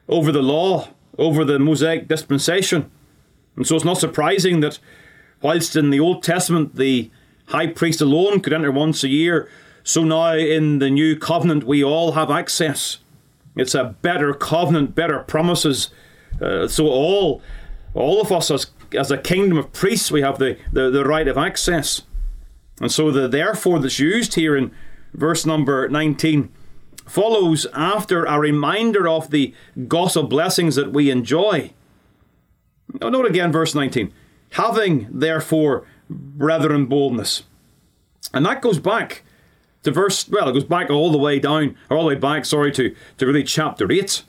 over 0.07 0.31
the 0.31 0.43
law, 0.43 0.89
over 1.17 1.43
the 1.43 1.57
Mosaic 1.57 2.07
dispensation. 2.07 2.91
And 3.55 3.65
so 3.65 3.77
it's 3.77 3.85
not 3.85 3.97
surprising 3.97 4.59
that 4.59 4.79
whilst 5.41 5.75
in 5.75 5.89
the 5.89 5.99
Old 5.99 6.21
Testament 6.21 6.75
the 6.75 7.09
high 7.47 7.67
priest 7.67 8.01
alone 8.01 8.39
could 8.39 8.53
enter 8.53 8.71
once 8.71 9.03
a 9.03 9.09
year, 9.09 9.49
so 9.83 10.03
now 10.03 10.33
in 10.33 10.79
the 10.79 10.89
new 10.89 11.17
covenant 11.17 11.63
we 11.63 11.83
all 11.83 12.13
have 12.13 12.29
access. 12.29 12.99
It's 13.55 13.75
a 13.75 13.95
better 14.01 14.33
covenant, 14.33 14.95
better 14.95 15.19
promises. 15.19 15.89
Uh, 16.39 16.67
so 16.67 16.87
all, 16.87 17.41
all 17.93 18.21
of 18.21 18.31
us 18.31 18.51
as 18.51 18.67
as 18.95 19.11
a 19.11 19.17
kingdom 19.17 19.57
of 19.57 19.73
priests, 19.73 20.11
we 20.11 20.21
have 20.21 20.39
the, 20.39 20.57
the, 20.71 20.89
the 20.89 21.05
right 21.05 21.27
of 21.27 21.37
access. 21.37 22.03
And 22.79 22.91
so 22.91 23.11
the 23.11 23.27
therefore 23.27 23.79
that's 23.79 23.99
used 23.99 24.35
here 24.35 24.55
in 24.55 24.71
verse 25.13 25.45
number 25.45 25.89
19 25.89 26.51
follows 27.05 27.65
after 27.73 28.25
a 28.25 28.39
reminder 28.39 29.07
of 29.07 29.31
the 29.31 29.53
gospel 29.87 30.23
blessings 30.23 30.75
that 30.75 30.91
we 30.91 31.09
enjoy. 31.09 31.73
Note 33.01 33.25
again 33.25 33.51
verse 33.51 33.73
19. 33.73 34.13
Having 34.51 35.07
therefore 35.11 35.85
brethren 36.09 36.85
boldness. 36.85 37.43
And 38.33 38.45
that 38.45 38.61
goes 38.61 38.79
back 38.79 39.23
to 39.83 39.91
verse, 39.91 40.27
well, 40.27 40.49
it 40.49 40.53
goes 40.53 40.63
back 40.63 40.89
all 40.89 41.11
the 41.11 41.17
way 41.17 41.39
down, 41.39 41.75
or 41.89 41.97
all 41.97 42.03
the 42.03 42.15
way 42.15 42.19
back, 42.19 42.45
sorry, 42.45 42.71
to, 42.73 42.95
to 43.17 43.25
really 43.25 43.43
chapter 43.43 43.91
8. 43.91 44.23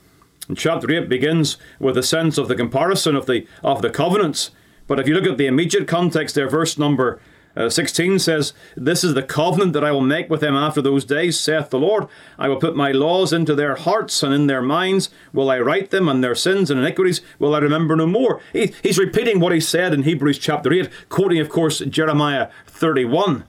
And 0.47 0.57
chapter 0.57 0.91
8 0.91 1.09
begins 1.09 1.57
with 1.79 1.97
a 1.97 2.03
sense 2.03 2.37
of 2.37 2.47
the 2.47 2.55
comparison 2.55 3.15
of 3.15 3.25
the 3.25 3.45
of 3.63 3.81
the 3.81 3.89
covenants. 3.89 4.51
But 4.87 4.99
if 4.99 5.07
you 5.07 5.13
look 5.13 5.27
at 5.31 5.37
the 5.37 5.45
immediate 5.45 5.87
context 5.87 6.33
there, 6.33 6.49
verse 6.49 6.77
number 6.77 7.21
uh, 7.59 7.69
16 7.69 8.19
says, 8.19 8.53
This 8.77 9.03
is 9.03 9.13
the 9.13 9.21
covenant 9.21 9.73
that 9.73 9.83
I 9.83 9.91
will 9.91 9.99
make 9.99 10.29
with 10.29 10.39
them 10.39 10.55
after 10.55 10.81
those 10.81 11.03
days, 11.03 11.37
saith 11.37 11.69
the 11.69 11.77
Lord. 11.77 12.07
I 12.37 12.47
will 12.47 12.55
put 12.55 12.73
my 12.73 12.93
laws 12.93 13.33
into 13.33 13.53
their 13.53 13.75
hearts 13.75 14.23
and 14.23 14.33
in 14.33 14.47
their 14.47 14.61
minds 14.61 15.09
will 15.33 15.51
I 15.51 15.59
write 15.59 15.91
them, 15.91 16.07
and 16.07 16.23
their 16.23 16.35
sins 16.35 16.71
and 16.71 16.79
iniquities 16.79 17.19
will 17.37 17.53
I 17.53 17.59
remember 17.59 17.97
no 17.97 18.07
more. 18.07 18.41
He, 18.53 18.73
he's 18.81 18.97
repeating 18.97 19.41
what 19.41 19.51
he 19.51 19.59
said 19.59 19.93
in 19.93 20.03
Hebrews 20.03 20.39
chapter 20.39 20.71
8, 20.71 20.89
quoting, 21.09 21.39
of 21.39 21.49
course, 21.49 21.79
Jeremiah 21.79 22.49
31. 22.65 23.43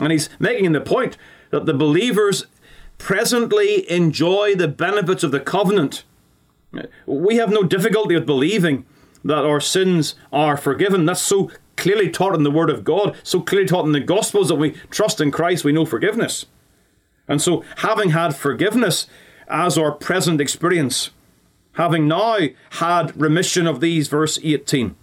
And 0.00 0.12
he's 0.12 0.28
making 0.38 0.72
the 0.72 0.82
point 0.82 1.16
that 1.48 1.64
the 1.64 1.72
believers 1.72 2.46
presently 2.98 3.90
enjoy 3.90 4.54
the 4.54 4.68
benefits 4.68 5.22
of 5.22 5.30
the 5.30 5.40
covenant. 5.40 6.04
We 7.06 7.36
have 7.36 7.50
no 7.50 7.62
difficulty 7.62 8.16
with 8.16 8.26
believing 8.26 8.84
that 9.24 9.46
our 9.46 9.60
sins 9.60 10.14
are 10.30 10.58
forgiven. 10.58 11.06
That's 11.06 11.22
so 11.22 11.50
clearly 11.76 12.10
taught 12.10 12.34
in 12.34 12.42
the 12.42 12.50
Word 12.50 12.70
of 12.70 12.84
God, 12.84 13.16
so 13.22 13.40
clearly 13.40 13.66
taught 13.66 13.86
in 13.86 13.92
the 13.92 14.00
Gospels 14.00 14.48
that 14.48 14.54
we 14.56 14.72
trust 14.90 15.20
in 15.20 15.30
Christ, 15.30 15.64
we 15.64 15.72
know 15.72 15.86
forgiveness. 15.86 16.46
And 17.26 17.40
so, 17.40 17.64
having 17.76 18.10
had 18.10 18.36
forgiveness 18.36 19.06
as 19.48 19.78
our 19.78 19.92
present 19.92 20.40
experience, 20.40 21.10
having 21.72 22.06
now 22.06 22.38
had 22.70 23.18
remission 23.18 23.66
of 23.66 23.80
these, 23.80 24.08
verse 24.08 24.38
18, 24.42 24.94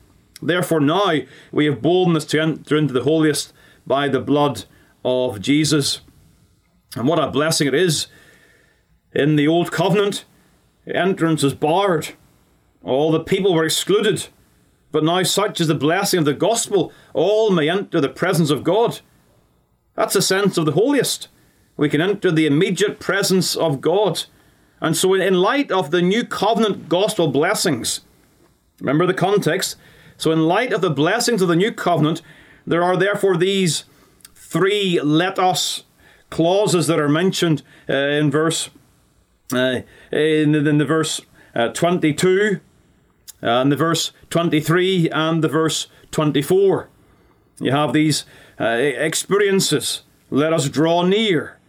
therefore 0.41 0.79
now 0.79 1.19
we 1.51 1.65
have 1.65 1.81
boldness 1.81 2.25
to 2.25 2.41
enter 2.41 2.77
into 2.77 2.93
the 2.93 3.03
holiest 3.03 3.53
by 3.85 4.07
the 4.07 4.19
blood 4.19 4.65
of 5.03 5.41
Jesus. 5.41 6.01
And 6.95 7.07
what 7.07 7.19
a 7.19 7.31
blessing 7.31 7.67
it 7.67 7.73
is. 7.73 8.07
In 9.13 9.35
the 9.35 9.47
Old 9.47 9.71
Covenant, 9.71 10.25
entrance 10.87 11.43
is 11.43 11.53
barred. 11.53 12.09
All 12.83 13.11
the 13.11 13.23
people 13.23 13.53
were 13.53 13.65
excluded. 13.65 14.27
But 14.91 15.03
now, 15.03 15.23
such 15.23 15.61
is 15.61 15.67
the 15.67 15.75
blessing 15.75 16.19
of 16.19 16.25
the 16.25 16.33
gospel, 16.33 16.91
all 17.13 17.51
may 17.51 17.69
enter 17.69 18.01
the 18.01 18.09
presence 18.09 18.49
of 18.49 18.63
God. 18.63 18.99
That's 19.95 20.13
the 20.13 20.21
sense 20.21 20.57
of 20.57 20.65
the 20.65 20.73
holiest. 20.73 21.27
We 21.77 21.89
can 21.89 22.01
enter 22.01 22.31
the 22.31 22.45
immediate 22.45 22.99
presence 22.99 23.55
of 23.55 23.81
God. 23.81 24.23
And 24.81 24.97
so, 24.97 25.13
in 25.13 25.35
light 25.35 25.71
of 25.71 25.91
the 25.91 26.01
new 26.01 26.25
covenant 26.25 26.89
gospel 26.89 27.27
blessings, 27.29 28.01
remember 28.79 29.05
the 29.05 29.13
context. 29.13 29.77
So, 30.17 30.31
in 30.31 30.41
light 30.41 30.73
of 30.73 30.81
the 30.81 30.89
blessings 30.89 31.41
of 31.41 31.47
the 31.47 31.55
new 31.55 31.71
covenant, 31.71 32.21
there 32.65 32.83
are 32.83 32.97
therefore 32.97 33.37
these 33.37 33.85
three 34.35 34.99
let 35.01 35.39
us 35.39 35.83
clauses 36.29 36.87
that 36.87 36.99
are 36.99 37.09
mentioned 37.09 37.61
uh, 37.89 37.93
in 37.93 38.31
verse 38.31 38.69
uh, 39.53 39.81
in, 40.11 40.55
in, 40.55 40.77
the 40.77 40.85
verse 40.85 41.21
uh, 41.53 41.67
22 41.69 42.59
and 43.41 43.71
the 43.71 43.75
verse 43.75 44.11
23 44.29 45.09
and 45.09 45.43
the 45.43 45.47
verse 45.47 45.87
24. 46.11 46.89
You 47.59 47.71
have 47.71 47.93
these 47.93 48.25
uh, 48.59 48.65
experiences. 48.65 50.03
Let 50.29 50.53
us 50.53 50.69
draw 50.69 51.03
near, 51.03 51.59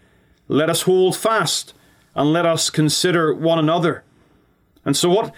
let 0.49 0.71
us 0.71 0.83
hold 0.83 1.17
fast, 1.17 1.75
and 2.14 2.33
let 2.33 2.47
us 2.47 2.71
consider 2.71 3.35
one 3.35 3.59
another. 3.59 4.05
And 4.85 4.97
so, 4.97 5.09
what 5.11 5.35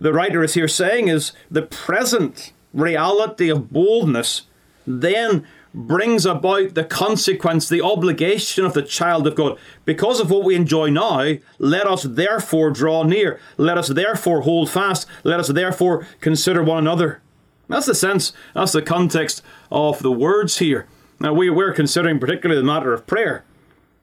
the 0.00 0.12
writer 0.12 0.42
is 0.42 0.54
here 0.54 0.68
saying 0.68 1.08
is 1.08 1.32
the 1.50 1.62
present 1.62 2.52
reality 2.72 3.48
of 3.48 3.72
boldness 3.72 4.42
then 4.86 5.46
brings 5.74 6.24
about 6.24 6.74
the 6.74 6.84
consequence, 6.84 7.68
the 7.68 7.82
obligation 7.82 8.64
of 8.64 8.74
the 8.74 8.82
child 8.82 9.26
of 9.26 9.34
God. 9.34 9.58
Because 9.84 10.20
of 10.20 10.30
what 10.30 10.44
we 10.44 10.54
enjoy 10.54 10.88
now, 10.88 11.34
let 11.58 11.86
us 11.86 12.04
therefore 12.04 12.70
draw 12.70 13.02
near. 13.02 13.40
Let 13.56 13.76
us 13.76 13.88
therefore 13.88 14.42
hold 14.42 14.70
fast. 14.70 15.06
Let 15.24 15.40
us 15.40 15.48
therefore 15.48 16.06
consider 16.20 16.62
one 16.62 16.78
another. 16.78 17.20
That's 17.68 17.86
the 17.86 17.94
sense, 17.94 18.32
that's 18.54 18.72
the 18.72 18.82
context 18.82 19.42
of 19.72 20.00
the 20.00 20.12
words 20.12 20.58
here. 20.58 20.86
Now, 21.18 21.32
we, 21.32 21.50
we're 21.50 21.72
considering 21.72 22.20
particularly 22.20 22.60
the 22.60 22.66
matter 22.66 22.92
of 22.92 23.06
prayer. 23.06 23.44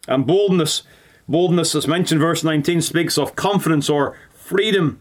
And 0.08 0.26
boldness, 0.26 0.84
boldness, 1.28 1.76
as 1.76 1.88
mentioned, 1.88 2.20
verse 2.20 2.44
19, 2.44 2.82
speaks 2.82 3.18
of 3.18 3.36
confidence 3.36 3.90
or 3.90 4.18
freedom. 4.34 5.00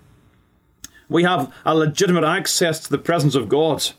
We 1.09 1.25
have 1.25 1.53
a 1.65 1.75
legitimate 1.75 2.25
access 2.25 2.81
to 2.81 2.91
the 2.91 2.99
presence 2.99 3.35
of 3.35 3.49
God. 3.49 3.91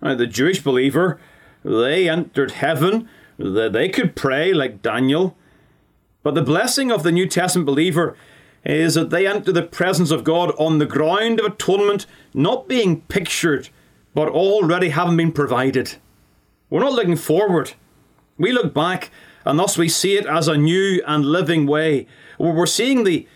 Now, 0.00 0.14
the 0.14 0.26
Jewish 0.26 0.62
believer 0.62 1.20
they 1.64 2.08
entered 2.08 2.52
heaven. 2.52 3.08
That 3.38 3.72
they 3.72 3.88
could 3.88 4.16
pray 4.16 4.52
like 4.52 4.82
Daniel. 4.82 5.36
But 6.22 6.34
the 6.34 6.42
blessing 6.42 6.92
of 6.92 7.02
the 7.02 7.12
New 7.12 7.26
Testament 7.26 7.66
believer 7.66 8.16
is 8.64 8.94
that 8.94 9.08
they 9.08 9.26
enter 9.26 9.52
the 9.52 9.62
presence 9.62 10.10
of 10.10 10.24
God 10.24 10.52
on 10.58 10.78
the 10.78 10.86
ground 10.86 11.40
of 11.40 11.46
atonement, 11.46 12.04
not 12.34 12.68
being 12.68 13.00
pictured, 13.02 13.70
but 14.14 14.28
already 14.28 14.90
having 14.90 15.16
been 15.16 15.32
provided. 15.32 15.96
We're 16.68 16.80
not 16.80 16.92
looking 16.92 17.16
forward. 17.16 17.72
We 18.36 18.52
look 18.52 18.74
back, 18.74 19.10
and 19.44 19.58
thus 19.58 19.78
we 19.78 19.88
see 19.88 20.16
it 20.16 20.26
as 20.26 20.46
a 20.46 20.58
new 20.58 21.02
and 21.06 21.24
living 21.24 21.66
way. 21.66 22.06
We're 22.38 22.66
seeing 22.66 23.04
the, 23.04 23.26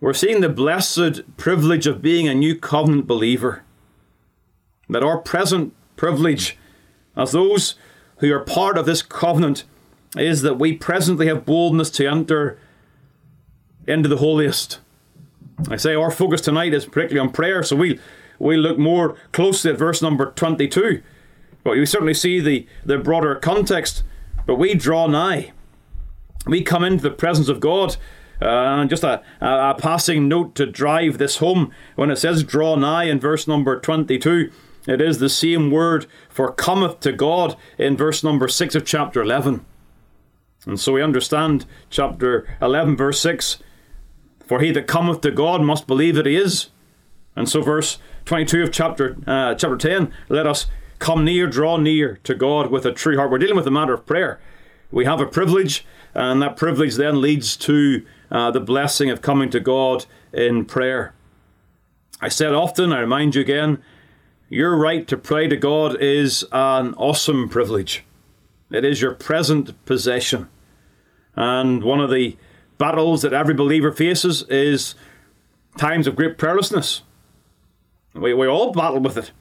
we're 0.00 0.14
seeing 0.14 0.40
the 0.40 0.48
blessed 0.48 1.36
privilege 1.36 1.86
of 1.86 2.00
being 2.00 2.26
a 2.26 2.34
new 2.34 2.58
covenant 2.58 3.06
believer. 3.06 3.62
That 4.88 5.04
our 5.04 5.18
present 5.18 5.74
privilege 5.96 6.58
as 7.16 7.32
those 7.32 7.74
who 8.18 8.32
are 8.32 8.40
part 8.40 8.78
of 8.78 8.86
this 8.86 9.02
covenant 9.02 9.64
is 10.16 10.42
that 10.42 10.58
we 10.58 10.72
presently 10.72 11.26
have 11.26 11.44
boldness 11.44 11.90
to 11.90 12.06
enter 12.06 12.58
into 13.86 14.08
the 14.08 14.18
holiest. 14.18 14.78
I 15.68 15.76
say 15.76 15.94
our 15.94 16.10
focus 16.10 16.40
tonight 16.40 16.74
is 16.74 16.86
particularly 16.86 17.26
on 17.26 17.32
prayer, 17.32 17.62
so 17.62 17.76
we 17.76 17.98
we 18.38 18.56
look 18.56 18.78
more 18.78 19.16
closely 19.32 19.70
at 19.70 19.78
verse 19.78 20.02
number 20.02 20.32
22. 20.32 21.02
But 21.62 21.76
we 21.76 21.86
certainly 21.86 22.14
see 22.14 22.40
the, 22.40 22.66
the 22.84 22.98
broader 22.98 23.34
context. 23.36 24.02
But 24.46 24.56
we 24.56 24.74
draw 24.74 25.06
nigh. 25.06 25.52
We 26.46 26.62
come 26.62 26.84
into 26.84 27.02
the 27.02 27.10
presence 27.10 27.48
of 27.48 27.60
God. 27.60 27.96
Uh, 28.42 28.80
and 28.80 28.90
just 28.90 29.04
a, 29.04 29.22
a, 29.40 29.70
a 29.70 29.74
passing 29.78 30.28
note 30.28 30.54
to 30.56 30.66
drive 30.66 31.16
this 31.18 31.38
home 31.38 31.72
when 31.94 32.10
it 32.10 32.16
says 32.16 32.42
draw 32.42 32.74
nigh 32.74 33.04
in 33.04 33.20
verse 33.20 33.46
number 33.46 33.78
22 33.78 34.50
it 34.86 35.00
is 35.00 35.18
the 35.18 35.28
same 35.28 35.70
word 35.70 36.06
for 36.28 36.52
cometh 36.52 37.00
to 37.00 37.12
God 37.12 37.56
in 37.78 37.96
verse 37.96 38.22
number 38.22 38.48
6 38.48 38.74
of 38.74 38.84
chapter 38.84 39.22
11. 39.22 39.64
And 40.66 40.80
so 40.80 40.92
we 40.92 41.02
understand 41.02 41.66
chapter 41.90 42.46
11, 42.60 42.96
verse 42.96 43.20
6 43.20 43.58
For 44.46 44.60
he 44.60 44.70
that 44.72 44.86
cometh 44.86 45.20
to 45.22 45.30
God 45.30 45.62
must 45.62 45.86
believe 45.86 46.14
that 46.16 46.26
he 46.26 46.36
is. 46.36 46.70
And 47.36 47.48
so 47.48 47.62
verse 47.62 47.98
22 48.26 48.62
of 48.62 48.72
chapter, 48.72 49.16
uh, 49.26 49.54
chapter 49.54 49.76
10 49.76 50.12
let 50.28 50.46
us 50.46 50.66
come 50.98 51.24
near, 51.24 51.46
draw 51.46 51.76
near 51.76 52.18
to 52.24 52.34
God 52.34 52.70
with 52.70 52.86
a 52.86 52.92
true 52.92 53.16
heart. 53.16 53.30
We're 53.30 53.38
dealing 53.38 53.56
with 53.56 53.64
the 53.64 53.70
matter 53.70 53.94
of 53.94 54.06
prayer. 54.06 54.40
We 54.90 55.04
have 55.06 55.20
a 55.20 55.26
privilege, 55.26 55.84
and 56.14 56.40
that 56.40 56.56
privilege 56.56 56.94
then 56.94 57.20
leads 57.20 57.56
to 57.58 58.06
uh, 58.30 58.50
the 58.50 58.60
blessing 58.60 59.10
of 59.10 59.20
coming 59.20 59.50
to 59.50 59.60
God 59.60 60.06
in 60.32 60.64
prayer. 60.64 61.14
I 62.20 62.28
said 62.28 62.54
often, 62.54 62.92
I 62.92 63.00
remind 63.00 63.34
you 63.34 63.40
again, 63.40 63.82
your 64.54 64.76
right 64.76 65.08
to 65.08 65.16
pray 65.16 65.48
to 65.48 65.56
God 65.56 66.00
is 66.00 66.44
an 66.52 66.94
awesome 66.94 67.48
privilege. 67.48 68.04
It 68.70 68.84
is 68.84 69.02
your 69.02 69.12
present 69.12 69.84
possession. 69.84 70.48
And 71.34 71.82
one 71.82 71.98
of 71.98 72.08
the 72.08 72.36
battles 72.78 73.22
that 73.22 73.32
every 73.32 73.54
believer 73.54 73.90
faces 73.90 74.44
is 74.44 74.94
times 75.76 76.06
of 76.06 76.14
great 76.14 76.38
prayerlessness. 76.38 77.00
We, 78.14 78.32
we 78.32 78.46
all 78.46 78.70
battle 78.70 79.00
with 79.00 79.16
it. 79.16 79.32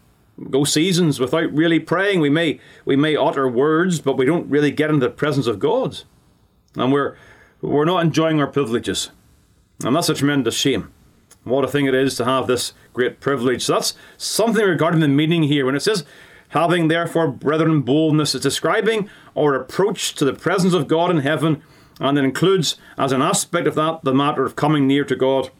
Go 0.49 0.63
seasons 0.63 1.19
without 1.19 1.53
really 1.53 1.79
praying. 1.79 2.19
We 2.19 2.31
may 2.31 2.59
we 2.83 2.95
may 2.95 3.15
utter 3.15 3.47
words, 3.47 4.01
but 4.01 4.17
we 4.17 4.25
don't 4.25 4.49
really 4.49 4.71
get 4.71 4.89
into 4.89 5.05
the 5.05 5.13
presence 5.13 5.45
of 5.45 5.59
God. 5.59 5.99
And 6.75 6.91
we're 6.91 7.15
we're 7.61 7.85
not 7.85 8.03
enjoying 8.03 8.41
our 8.41 8.47
privileges. 8.47 9.11
And 9.83 9.95
that's 9.95 10.09
a 10.09 10.15
tremendous 10.15 10.55
shame. 10.55 10.91
What 11.43 11.65
a 11.65 11.67
thing 11.67 11.85
it 11.85 11.95
is 11.95 12.15
to 12.15 12.25
have 12.25 12.47
this 12.47 12.73
great 12.93 13.19
privilege. 13.19 13.63
So 13.63 13.73
that's 13.73 13.95
something 14.17 14.63
regarding 14.65 15.01
the 15.01 15.07
meaning 15.07 15.43
here. 15.43 15.65
When 15.65 15.75
it 15.75 15.81
says, 15.81 16.05
having 16.49 16.87
therefore 16.87 17.27
brethren 17.27 17.81
boldness, 17.81 18.35
it's 18.35 18.43
describing 18.43 19.09
our 19.35 19.55
approach 19.55 20.13
to 20.15 20.25
the 20.25 20.33
presence 20.33 20.73
of 20.73 20.87
God 20.87 21.11
in 21.11 21.19
heaven 21.19 21.61
And 21.99 22.17
it 22.17 22.23
includes, 22.23 22.77
as 22.97 23.11
an 23.11 23.21
aspect 23.21 23.67
of 23.67 23.75
that, 23.75 24.03
the 24.03 24.13
matter 24.13 24.45
of 24.45 24.55
coming 24.55 24.87
near 24.87 25.03
to 25.05 25.15
God 25.15 25.51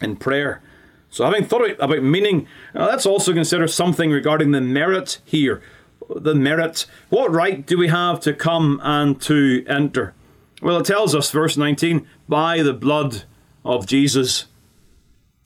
in 0.00 0.16
prayer. 0.16 0.60
So, 1.08 1.24
having 1.24 1.44
thought 1.44 1.70
about 1.78 2.02
meaning, 2.02 2.48
uh, 2.74 2.86
let's 2.86 3.06
also 3.06 3.32
consider 3.32 3.68
something 3.68 4.10
regarding 4.10 4.52
the 4.52 4.60
merit 4.60 5.20
here. 5.24 5.62
The 6.08 6.34
merit. 6.34 6.86
What 7.10 7.30
right 7.30 7.64
do 7.64 7.78
we 7.78 7.88
have 7.88 8.18
to 8.20 8.32
come 8.32 8.80
and 8.82 9.20
to 9.22 9.64
enter? 9.68 10.14
Well, 10.62 10.78
it 10.78 10.86
tells 10.86 11.14
us, 11.14 11.30
verse 11.30 11.56
19, 11.56 12.06
by 12.28 12.62
the 12.62 12.72
blood 12.72 13.24
of 13.64 13.86
Jesus. 13.86 14.46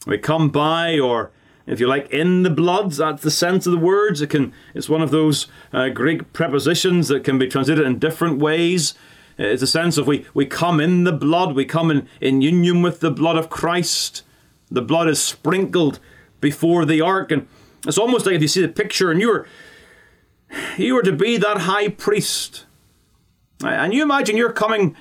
We 0.06 0.18
come 0.18 0.48
by, 0.48 0.98
or 0.98 1.32
if 1.66 1.80
you 1.80 1.88
like, 1.88 2.08
in 2.10 2.44
the 2.44 2.50
blood. 2.50 2.92
That's 2.92 3.22
the 3.22 3.30
sense 3.30 3.66
of 3.66 3.72
the 3.72 3.78
words. 3.78 4.22
It 4.22 4.30
can. 4.30 4.52
It's 4.74 4.88
one 4.88 5.02
of 5.02 5.10
those 5.10 5.48
uh, 5.72 5.88
Greek 5.88 6.32
prepositions 6.32 7.08
that 7.08 7.24
can 7.24 7.38
be 7.38 7.48
translated 7.48 7.84
in 7.84 7.98
different 7.98 8.38
ways. 8.38 8.94
It's 9.36 9.62
a 9.62 9.66
sense 9.66 9.98
of 9.98 10.06
we, 10.06 10.24
we 10.32 10.46
come 10.46 10.80
in 10.80 11.04
the 11.04 11.12
blood, 11.12 11.54
we 11.54 11.66
come 11.66 11.90
in, 11.90 12.08
in 12.20 12.40
union 12.40 12.80
with 12.80 13.00
the 13.00 13.10
blood 13.10 13.36
of 13.36 13.50
Christ. 13.50 14.22
The 14.70 14.80
blood 14.80 15.08
is 15.08 15.22
sprinkled 15.22 15.98
before 16.40 16.86
the 16.86 17.00
ark, 17.00 17.30
and 17.30 17.46
it's 17.86 17.98
almost 17.98 18.24
like 18.24 18.36
if 18.36 18.42
you 18.42 18.48
see 18.48 18.62
the 18.62 18.68
picture 18.68 19.10
and 19.10 19.20
you 19.20 19.28
were 19.28 19.46
you 20.78 20.94
were 20.94 21.02
to 21.02 21.12
be 21.12 21.36
that 21.36 21.58
high 21.62 21.88
priest. 21.88 22.64
And 23.62 23.92
you 23.92 24.02
imagine 24.02 24.36
you're 24.36 24.52
coming 24.52 24.96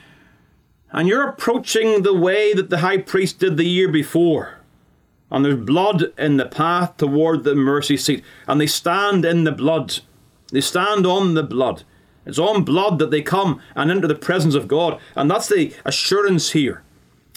and 0.92 1.08
you're 1.08 1.28
approaching 1.28 2.04
the 2.04 2.14
way 2.14 2.54
that 2.54 2.70
the 2.70 2.80
high 2.80 2.98
priest 2.98 3.40
did 3.40 3.58
the 3.58 3.66
year 3.66 3.90
before. 3.90 4.60
And 5.32 5.44
there's 5.44 5.66
blood 5.66 6.14
in 6.18 6.38
the 6.38 6.46
path 6.46 6.98
toward 6.98 7.44
the 7.44 7.56
mercy 7.56 7.98
seat. 7.98 8.24
And 8.48 8.62
they 8.62 8.68
stand 8.68 9.26
in 9.26 9.44
the 9.44 9.52
blood. 9.52 10.00
They 10.52 10.62
stand 10.62 11.06
on 11.06 11.34
the 11.34 11.44
blood. 11.44 11.84
It's 12.26 12.40
on 12.40 12.64
blood 12.64 13.00
that 13.00 13.12
they 13.12 13.22
come 13.22 13.62
and 13.76 13.92
enter 13.92 14.08
the 14.08 14.16
presence 14.16 14.56
of 14.56 14.68
God. 14.68 15.00
And 15.16 15.30
that's 15.30 15.48
the 15.48 15.74
assurance 15.84 16.52
here. 16.52 16.84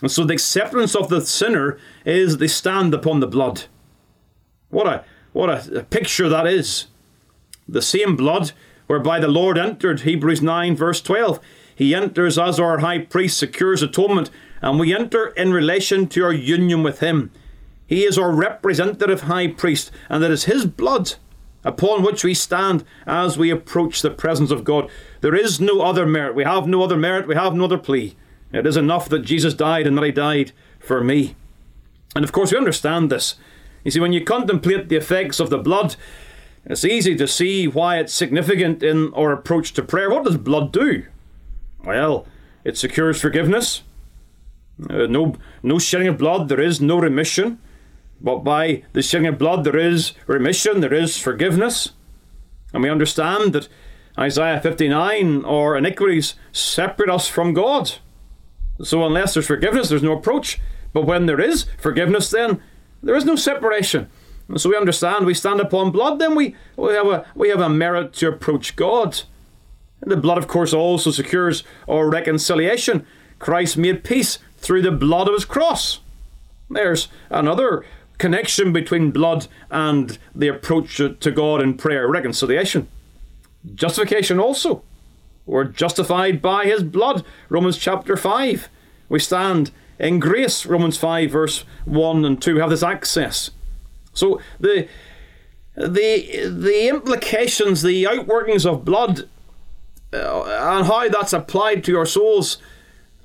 And 0.00 0.10
so 0.10 0.24
the 0.24 0.34
acceptance 0.34 0.94
of 0.94 1.08
the 1.08 1.20
sinner 1.20 1.78
is 2.04 2.36
they 2.36 2.46
stand 2.46 2.94
upon 2.94 3.20
the 3.20 3.26
blood. 3.26 3.64
What 4.70 4.86
a 4.86 5.04
what 5.32 5.50
a, 5.50 5.80
a 5.80 5.82
picture 5.84 6.28
that 6.28 6.46
is. 6.46 6.86
The 7.68 7.82
same 7.82 8.16
blood 8.16 8.52
whereby 8.86 9.20
the 9.20 9.28
Lord 9.28 9.58
entered, 9.58 10.00
Hebrews 10.00 10.40
9, 10.40 10.74
verse 10.74 11.00
12. 11.02 11.38
He 11.74 11.94
enters 11.94 12.38
as 12.38 12.58
our 12.58 12.78
high 12.78 12.98
priest, 12.98 13.38
secures 13.38 13.82
atonement, 13.82 14.30
and 14.62 14.80
we 14.80 14.94
enter 14.94 15.28
in 15.28 15.52
relation 15.52 16.08
to 16.08 16.24
our 16.24 16.32
union 16.32 16.82
with 16.82 17.00
him. 17.00 17.30
He 17.88 18.04
is 18.04 18.18
our 18.18 18.30
representative 18.30 19.22
high 19.22 19.48
priest, 19.48 19.90
and 20.10 20.22
it 20.22 20.30
is 20.30 20.44
his 20.44 20.66
blood 20.66 21.14
upon 21.64 22.02
which 22.02 22.22
we 22.22 22.34
stand 22.34 22.84
as 23.06 23.38
we 23.38 23.50
approach 23.50 24.02
the 24.02 24.10
presence 24.10 24.50
of 24.50 24.62
God. 24.62 24.90
There 25.22 25.34
is 25.34 25.58
no 25.58 25.80
other 25.80 26.04
merit. 26.06 26.34
We 26.34 26.44
have 26.44 26.68
no 26.68 26.82
other 26.82 26.98
merit. 26.98 27.26
We 27.26 27.34
have 27.34 27.54
no 27.54 27.64
other 27.64 27.78
plea. 27.78 28.14
It 28.52 28.66
is 28.66 28.76
enough 28.76 29.08
that 29.08 29.20
Jesus 29.20 29.54
died 29.54 29.86
and 29.86 29.96
that 29.96 30.04
he 30.04 30.12
died 30.12 30.52
for 30.78 31.02
me. 31.02 31.34
And 32.14 32.24
of 32.24 32.32
course, 32.32 32.52
we 32.52 32.58
understand 32.58 33.10
this. 33.10 33.36
You 33.84 33.90
see, 33.90 34.00
when 34.00 34.12
you 34.12 34.22
contemplate 34.22 34.90
the 34.90 34.96
effects 34.96 35.40
of 35.40 35.48
the 35.48 35.58
blood, 35.58 35.96
it's 36.66 36.84
easy 36.84 37.16
to 37.16 37.26
see 37.26 37.66
why 37.66 37.98
it's 37.98 38.12
significant 38.12 38.82
in 38.82 39.14
our 39.14 39.32
approach 39.32 39.72
to 39.72 39.82
prayer. 39.82 40.10
What 40.10 40.24
does 40.24 40.36
blood 40.36 40.72
do? 40.72 41.06
Well, 41.82 42.26
it 42.64 42.76
secures 42.76 43.18
forgiveness. 43.18 43.82
Uh, 44.90 45.06
no, 45.06 45.36
no 45.62 45.78
shedding 45.78 46.08
of 46.08 46.18
blood, 46.18 46.50
there 46.50 46.60
is 46.60 46.82
no 46.82 46.98
remission. 46.98 47.58
But 48.20 48.38
by 48.38 48.82
the 48.92 49.02
shedding 49.02 49.28
of 49.28 49.38
blood, 49.38 49.64
there 49.64 49.76
is 49.76 50.12
remission, 50.26 50.80
there 50.80 50.94
is 50.94 51.18
forgiveness. 51.18 51.90
And 52.72 52.82
we 52.82 52.90
understand 52.90 53.52
that 53.52 53.68
Isaiah 54.18 54.60
59 54.60 55.44
or 55.44 55.76
iniquities 55.76 56.34
separate 56.52 57.08
us 57.08 57.28
from 57.28 57.54
God. 57.54 57.92
So 58.82 59.04
unless 59.04 59.34
there's 59.34 59.46
forgiveness, 59.46 59.88
there's 59.88 60.02
no 60.02 60.16
approach. 60.16 60.60
But 60.92 61.06
when 61.06 61.26
there 61.26 61.40
is 61.40 61.66
forgiveness, 61.78 62.30
then 62.30 62.60
there 63.02 63.14
is 63.14 63.24
no 63.24 63.36
separation. 63.36 64.08
And 64.48 64.60
so 64.60 64.70
we 64.70 64.76
understand 64.76 65.26
we 65.26 65.34
stand 65.34 65.60
upon 65.60 65.92
blood, 65.92 66.18
then 66.18 66.34
we, 66.34 66.56
we, 66.76 66.94
have, 66.94 67.06
a, 67.06 67.26
we 67.34 67.50
have 67.50 67.60
a 67.60 67.68
merit 67.68 68.12
to 68.14 68.28
approach 68.28 68.76
God. 68.76 69.22
And 70.00 70.10
the 70.10 70.16
blood, 70.16 70.38
of 70.38 70.48
course, 70.48 70.72
also 70.72 71.10
secures 71.10 71.64
our 71.88 72.08
reconciliation. 72.08 73.06
Christ 73.38 73.76
made 73.76 74.04
peace 74.04 74.38
through 74.56 74.82
the 74.82 74.90
blood 74.90 75.28
of 75.28 75.34
his 75.34 75.44
cross. 75.44 76.00
There's 76.70 77.08
another 77.30 77.84
connection 78.18 78.72
between 78.72 79.10
blood 79.10 79.46
and 79.70 80.18
the 80.34 80.48
approach 80.48 80.96
to 80.96 81.30
God 81.30 81.62
in 81.62 81.76
prayer, 81.76 82.08
reconciliation. 82.08 82.88
Justification 83.74 84.38
also. 84.38 84.82
We're 85.46 85.64
justified 85.64 86.42
by 86.42 86.64
his 86.66 86.82
blood, 86.82 87.24
Romans 87.48 87.78
chapter 87.78 88.16
5. 88.16 88.68
We 89.08 89.18
stand 89.18 89.70
in 89.98 90.20
grace, 90.20 90.66
Romans 90.66 90.98
5, 90.98 91.30
verse 91.30 91.64
1 91.86 92.24
and 92.24 92.40
2. 92.40 92.54
We 92.54 92.60
have 92.60 92.70
this 92.70 92.82
access. 92.82 93.50
So 94.12 94.40
the 94.60 94.88
the 95.74 96.48
the 96.48 96.88
implications, 96.88 97.82
the 97.82 98.04
outworkings 98.04 98.66
of 98.66 98.84
blood, 98.84 99.28
uh, 100.12 100.42
and 100.42 100.86
how 100.86 101.08
that's 101.08 101.32
applied 101.32 101.84
to 101.84 101.92
your 101.92 102.06
souls 102.06 102.58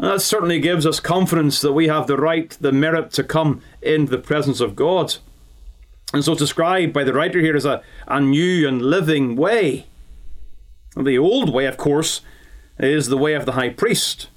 that 0.06 0.22
certainly 0.22 0.60
gives 0.60 0.86
us 0.86 1.00
confidence 1.00 1.62
that 1.62 1.74
we 1.74 1.88
have 1.88 2.08
the 2.08 2.18
right, 2.18 2.50
the 2.60 2.72
merit 2.72 3.12
to 3.14 3.24
come 3.24 3.62
into 3.82 4.12
the 4.12 4.18
presence 4.18 4.60
of 4.60 4.76
God. 4.76 5.16
And 6.14 6.24
so 6.24 6.34
it's 6.34 6.42
described 6.42 6.94
by 6.94 7.04
the 7.04 7.14
writer 7.14 7.40
here 7.40 7.56
as 7.56 7.66
a, 7.66 7.82
a 8.08 8.20
new 8.20 8.68
and 8.68 8.82
living 8.82 9.36
way. 9.36 9.88
The 10.96 11.18
old 11.18 11.54
way, 11.54 11.66
of 11.66 11.78
course, 11.78 12.22
is 12.80 13.08
the 13.08 13.18
way 13.18 13.34
of 13.34 13.46
the 13.46 13.54
high 13.54 13.70
priest. 13.70 14.30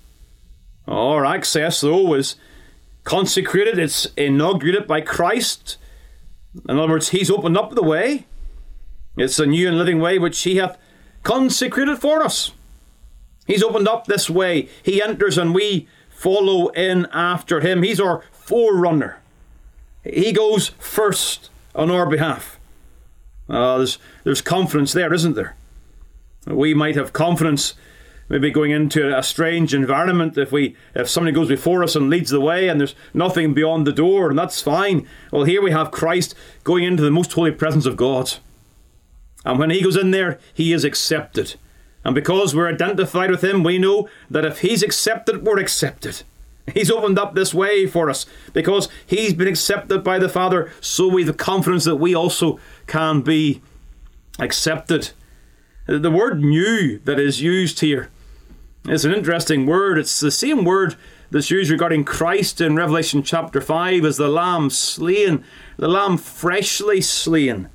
Our 0.88 1.26
access, 1.26 1.80
though, 1.80 2.14
is 2.14 2.36
consecrated, 3.04 3.78
it's 3.78 4.06
inaugurated 4.16 4.86
by 4.86 5.00
Christ. 5.00 5.76
In 6.68 6.78
other 6.78 6.92
words, 6.92 7.10
He's 7.10 7.30
opened 7.30 7.56
up 7.56 7.74
the 7.74 7.82
way. 7.82 8.26
It's 9.16 9.38
a 9.38 9.46
new 9.46 9.68
and 9.68 9.78
living 9.78 10.00
way 10.00 10.18
which 10.18 10.40
He 10.42 10.56
hath 10.56 10.78
consecrated 11.22 11.98
for 11.98 12.22
us. 12.22 12.52
He's 13.46 13.62
opened 13.62 13.88
up 13.88 14.06
this 14.06 14.28
way. 14.28 14.68
He 14.82 15.02
enters 15.02 15.38
and 15.38 15.54
we 15.54 15.88
follow 16.08 16.68
in 16.68 17.06
after 17.12 17.60
him. 17.60 17.82
He's 17.82 18.00
our 18.00 18.22
forerunner. 18.32 19.20
He 20.02 20.32
goes 20.32 20.68
first 20.78 21.50
on 21.74 21.90
our 21.90 22.06
behalf. 22.06 22.58
Uh, 23.48 23.78
there's, 23.78 23.98
there's 24.24 24.40
confidence 24.40 24.92
there, 24.92 25.12
isn't 25.12 25.34
there? 25.34 25.56
We 26.46 26.74
might 26.74 26.96
have 26.96 27.12
confidence 27.12 27.74
maybe 28.28 28.50
going 28.50 28.70
into 28.70 29.16
a 29.16 29.22
strange 29.22 29.72
environment 29.72 30.36
if 30.36 30.50
we 30.50 30.76
if 30.94 31.08
somebody 31.08 31.34
goes 31.34 31.48
before 31.48 31.82
us 31.82 31.94
and 31.94 32.10
leads 32.10 32.30
the 32.30 32.40
way 32.40 32.68
and 32.68 32.80
there's 32.80 32.94
nothing 33.14 33.54
beyond 33.54 33.86
the 33.86 33.92
door 33.92 34.30
and 34.30 34.38
that's 34.38 34.60
fine 34.60 35.06
well 35.30 35.44
here 35.44 35.62
we 35.62 35.70
have 35.70 35.90
christ 35.90 36.34
going 36.64 36.84
into 36.84 37.02
the 37.02 37.10
most 37.10 37.32
holy 37.32 37.52
presence 37.52 37.86
of 37.86 37.96
god 37.96 38.32
and 39.44 39.58
when 39.58 39.70
he 39.70 39.82
goes 39.82 39.96
in 39.96 40.10
there 40.10 40.38
he 40.52 40.72
is 40.72 40.84
accepted 40.84 41.54
and 42.06 42.14
because 42.14 42.54
we're 42.54 42.68
identified 42.68 43.32
with 43.32 43.42
Him, 43.42 43.64
we 43.64 43.78
know 43.78 44.08
that 44.30 44.44
if 44.44 44.60
He's 44.60 44.84
accepted, 44.84 45.44
we're 45.44 45.58
accepted. 45.58 46.22
He's 46.72 46.88
opened 46.88 47.18
up 47.18 47.34
this 47.34 47.52
way 47.52 47.88
for 47.88 48.08
us 48.08 48.26
because 48.52 48.88
He's 49.04 49.34
been 49.34 49.48
accepted 49.48 50.04
by 50.04 50.20
the 50.20 50.28
Father, 50.28 50.70
so 50.80 51.08
we 51.08 51.24
have 51.24 51.36
confidence 51.36 51.82
that 51.82 51.96
we 51.96 52.14
also 52.14 52.60
can 52.86 53.22
be 53.22 53.60
accepted. 54.38 55.10
The 55.86 56.12
word 56.12 56.38
new 56.38 57.00
that 57.00 57.18
is 57.18 57.42
used 57.42 57.80
here 57.80 58.08
is 58.88 59.04
an 59.04 59.12
interesting 59.12 59.66
word. 59.66 59.98
It's 59.98 60.20
the 60.20 60.30
same 60.30 60.64
word 60.64 60.94
that's 61.32 61.50
used 61.50 61.72
regarding 61.72 62.04
Christ 62.04 62.60
in 62.60 62.76
Revelation 62.76 63.24
chapter 63.24 63.60
5 63.60 64.04
as 64.04 64.16
the 64.16 64.28
Lamb 64.28 64.70
slain, 64.70 65.42
the 65.76 65.88
Lamb 65.88 66.18
freshly 66.18 67.00
slain. 67.00 67.68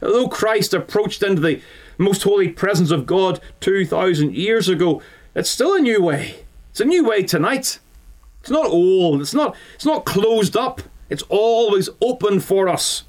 Although 0.00 0.28
Christ 0.28 0.72
approached 0.72 1.22
into 1.22 1.42
the 1.42 1.60
most 2.00 2.22
holy 2.22 2.48
presence 2.48 2.90
of 2.90 3.06
God 3.06 3.40
2,000 3.60 4.34
years 4.34 4.68
ago, 4.68 5.02
it's 5.34 5.50
still 5.50 5.74
a 5.74 5.80
new 5.80 6.02
way. 6.02 6.36
It's 6.70 6.80
a 6.80 6.84
new 6.84 7.04
way 7.04 7.22
tonight. 7.22 7.78
It's 8.40 8.50
not 8.50 8.66
old. 8.66 9.20
It's 9.20 9.34
not, 9.34 9.54
it's 9.74 9.84
not 9.84 10.04
closed 10.04 10.56
up. 10.56 10.82
It's 11.08 11.24
always 11.28 11.88
open 12.00 12.40
for 12.40 12.68
us. 12.68 13.04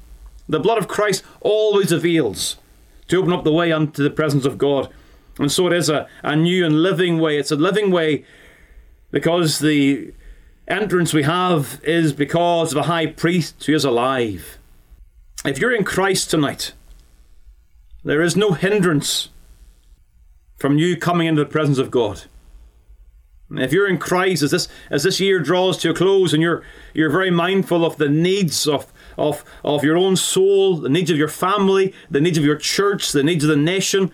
The 0.48 0.60
blood 0.60 0.78
of 0.78 0.88
Christ 0.88 1.24
always 1.40 1.92
avails 1.92 2.56
to 3.08 3.16
open 3.16 3.32
up 3.32 3.44
the 3.44 3.52
way 3.52 3.72
unto 3.72 4.02
the 4.02 4.10
presence 4.10 4.44
of 4.44 4.58
God. 4.58 4.88
And 5.38 5.50
so 5.50 5.66
it 5.66 5.72
is 5.72 5.88
a, 5.88 6.06
a 6.22 6.36
new 6.36 6.66
and 6.66 6.82
living 6.82 7.18
way. 7.18 7.38
It's 7.38 7.50
a 7.50 7.56
living 7.56 7.90
way 7.90 8.24
because 9.10 9.60
the 9.60 10.12
entrance 10.68 11.12
we 11.12 11.22
have 11.22 11.80
is 11.84 12.12
because 12.12 12.72
of 12.72 12.78
a 12.78 12.82
high 12.82 13.06
priest 13.06 13.64
who 13.64 13.74
is 13.74 13.84
alive. 13.84 14.58
If 15.44 15.58
you're 15.58 15.74
in 15.74 15.84
Christ 15.84 16.30
tonight, 16.30 16.72
there 18.04 18.22
is 18.22 18.36
no 18.36 18.52
hindrance 18.52 19.28
from 20.56 20.78
you 20.78 20.96
coming 20.96 21.26
into 21.26 21.42
the 21.42 21.50
presence 21.50 21.78
of 21.78 21.90
God. 21.90 22.24
If 23.50 23.72
you're 23.72 23.88
in 23.88 23.98
Christ, 23.98 24.42
as 24.42 24.50
this 24.50 24.68
as 24.90 25.02
this 25.02 25.20
year 25.20 25.38
draws 25.38 25.76
to 25.78 25.90
a 25.90 25.94
close, 25.94 26.32
and 26.32 26.42
you're 26.42 26.62
you're 26.94 27.10
very 27.10 27.30
mindful 27.30 27.84
of 27.84 27.98
the 27.98 28.08
needs 28.08 28.66
of 28.66 28.90
of 29.18 29.44
of 29.62 29.84
your 29.84 29.96
own 29.96 30.16
soul, 30.16 30.76
the 30.76 30.88
needs 30.88 31.10
of 31.10 31.18
your 31.18 31.28
family, 31.28 31.92
the 32.10 32.20
needs 32.20 32.38
of 32.38 32.44
your 32.44 32.56
church, 32.56 33.12
the 33.12 33.22
needs 33.22 33.44
of 33.44 33.50
the 33.50 33.56
nation, 33.56 34.10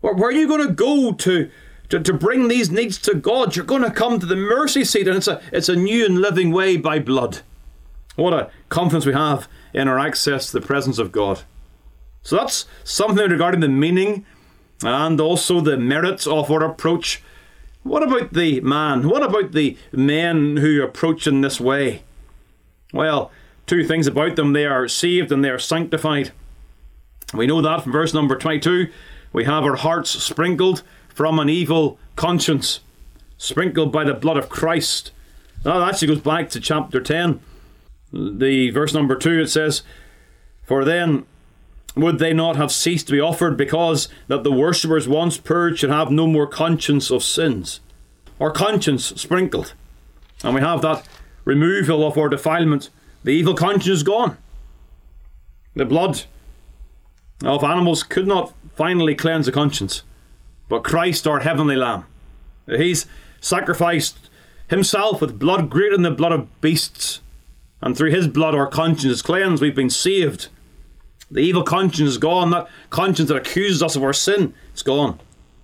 where, 0.00 0.14
where 0.14 0.28
are 0.30 0.32
you 0.32 0.48
going 0.48 0.66
to 0.66 0.72
go 0.72 1.12
to 1.12 1.50
to, 1.90 2.00
to 2.00 2.12
bring 2.12 2.48
these 2.48 2.70
needs 2.70 2.98
to 2.98 3.14
God. 3.14 3.54
You're 3.54 3.64
going 3.64 3.82
to 3.82 3.90
come 3.90 4.18
to 4.18 4.26
the 4.26 4.36
mercy 4.36 4.84
seat, 4.84 5.06
and 5.06 5.16
it's 5.16 5.28
a, 5.28 5.42
it's 5.52 5.68
a 5.68 5.76
new 5.76 6.06
and 6.06 6.20
living 6.20 6.52
way 6.52 6.76
by 6.76 6.98
blood. 6.98 7.40
What 8.16 8.32
a 8.32 8.50
confidence 8.68 9.06
we 9.06 9.12
have 9.12 9.48
in 9.74 9.88
our 9.88 9.98
access 9.98 10.46
to 10.46 10.60
the 10.60 10.66
presence 10.66 10.98
of 10.98 11.12
God. 11.12 11.42
So 12.22 12.36
that's 12.36 12.66
something 12.84 13.30
regarding 13.30 13.60
the 13.60 13.68
meaning 13.68 14.24
and 14.82 15.20
also 15.20 15.60
the 15.60 15.76
merits 15.76 16.26
of 16.26 16.50
our 16.50 16.64
approach. 16.64 17.22
What 17.82 18.02
about 18.02 18.32
the 18.32 18.60
man? 18.60 19.08
What 19.08 19.22
about 19.22 19.52
the 19.52 19.76
men 19.92 20.58
who 20.58 20.82
approach 20.82 21.26
in 21.26 21.40
this 21.40 21.60
way? 21.60 22.02
Well, 22.92 23.30
two 23.66 23.84
things 23.84 24.06
about 24.06 24.36
them 24.36 24.52
they 24.52 24.66
are 24.66 24.88
saved 24.88 25.32
and 25.32 25.44
they 25.44 25.50
are 25.50 25.58
sanctified. 25.58 26.32
We 27.32 27.46
know 27.46 27.62
that 27.62 27.82
from 27.82 27.92
verse 27.92 28.12
number 28.12 28.36
22. 28.36 28.90
We 29.32 29.44
have 29.44 29.64
our 29.64 29.76
hearts 29.76 30.10
sprinkled 30.10 30.82
from 31.08 31.38
an 31.38 31.48
evil 31.48 31.98
conscience, 32.16 32.80
sprinkled 33.38 33.92
by 33.92 34.04
the 34.04 34.14
blood 34.14 34.36
of 34.36 34.48
Christ. 34.48 35.12
Now, 35.64 35.78
That 35.78 35.90
actually 35.90 36.08
goes 36.08 36.20
back 36.20 36.50
to 36.50 36.60
chapter 36.60 37.00
10. 37.00 37.40
The 38.12 38.70
verse 38.70 38.92
number 38.92 39.14
2 39.14 39.40
it 39.40 39.48
says, 39.48 39.82
For 40.64 40.84
then 40.84 41.26
would 41.96 42.18
they 42.18 42.32
not 42.32 42.56
have 42.56 42.72
ceased 42.72 43.06
to 43.06 43.12
be 43.12 43.20
offered 43.20 43.56
because 43.56 44.08
that 44.28 44.44
the 44.44 44.52
worshippers 44.52 45.08
once 45.08 45.38
purged 45.38 45.80
should 45.80 45.90
have 45.90 46.10
no 46.10 46.26
more 46.26 46.46
conscience 46.46 47.10
of 47.10 47.22
sins? 47.22 47.80
Our 48.40 48.50
conscience 48.50 49.06
sprinkled. 49.20 49.74
And 50.42 50.54
we 50.54 50.60
have 50.60 50.82
that 50.82 51.06
removal 51.44 52.06
of 52.06 52.16
our 52.16 52.28
defilement. 52.28 52.88
The 53.24 53.32
evil 53.32 53.54
conscience 53.54 53.88
is 53.98 54.02
gone. 54.02 54.38
The 55.74 55.84
blood 55.84 56.22
of 57.44 57.64
animals 57.64 58.02
could 58.02 58.26
not 58.26 58.54
finally 58.74 59.14
cleanse 59.14 59.46
the 59.46 59.52
conscience. 59.52 60.02
But 60.68 60.84
Christ, 60.84 61.26
our 61.26 61.40
heavenly 61.40 61.76
Lamb, 61.76 62.04
He's 62.66 63.06
sacrificed 63.40 64.30
Himself 64.68 65.20
with 65.20 65.38
blood 65.38 65.68
greater 65.68 65.96
than 65.96 66.02
the 66.02 66.10
blood 66.10 66.32
of 66.32 66.60
beasts. 66.60 67.20
And 67.82 67.96
through 67.96 68.10
His 68.10 68.28
blood, 68.28 68.54
our 68.54 68.68
conscience 68.68 69.12
is 69.12 69.22
cleansed. 69.22 69.62
We've 69.62 69.74
been 69.74 69.90
saved. 69.90 70.48
The 71.30 71.40
evil 71.40 71.62
conscience 71.62 72.10
is 72.10 72.18
gone. 72.18 72.50
That 72.50 72.68
conscience 72.90 73.28
that 73.28 73.36
accuses 73.36 73.82
us 73.82 73.96
of 73.96 74.02
our 74.02 74.12
sin, 74.12 74.54
it's 74.72 74.82
gone. 74.82 75.20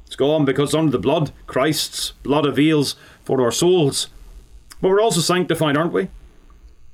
It's 0.06 0.16
gone 0.16 0.44
because 0.44 0.74
under 0.74 0.92
the 0.92 0.98
blood, 0.98 1.32
Christ's 1.46 2.12
blood 2.22 2.46
avails 2.46 2.94
for 3.24 3.42
our 3.42 3.50
souls. 3.50 4.08
But 4.80 4.90
we're 4.90 5.00
also 5.00 5.20
sanctified, 5.20 5.76
aren't 5.76 5.92
we? 5.92 6.02
In 6.02 6.10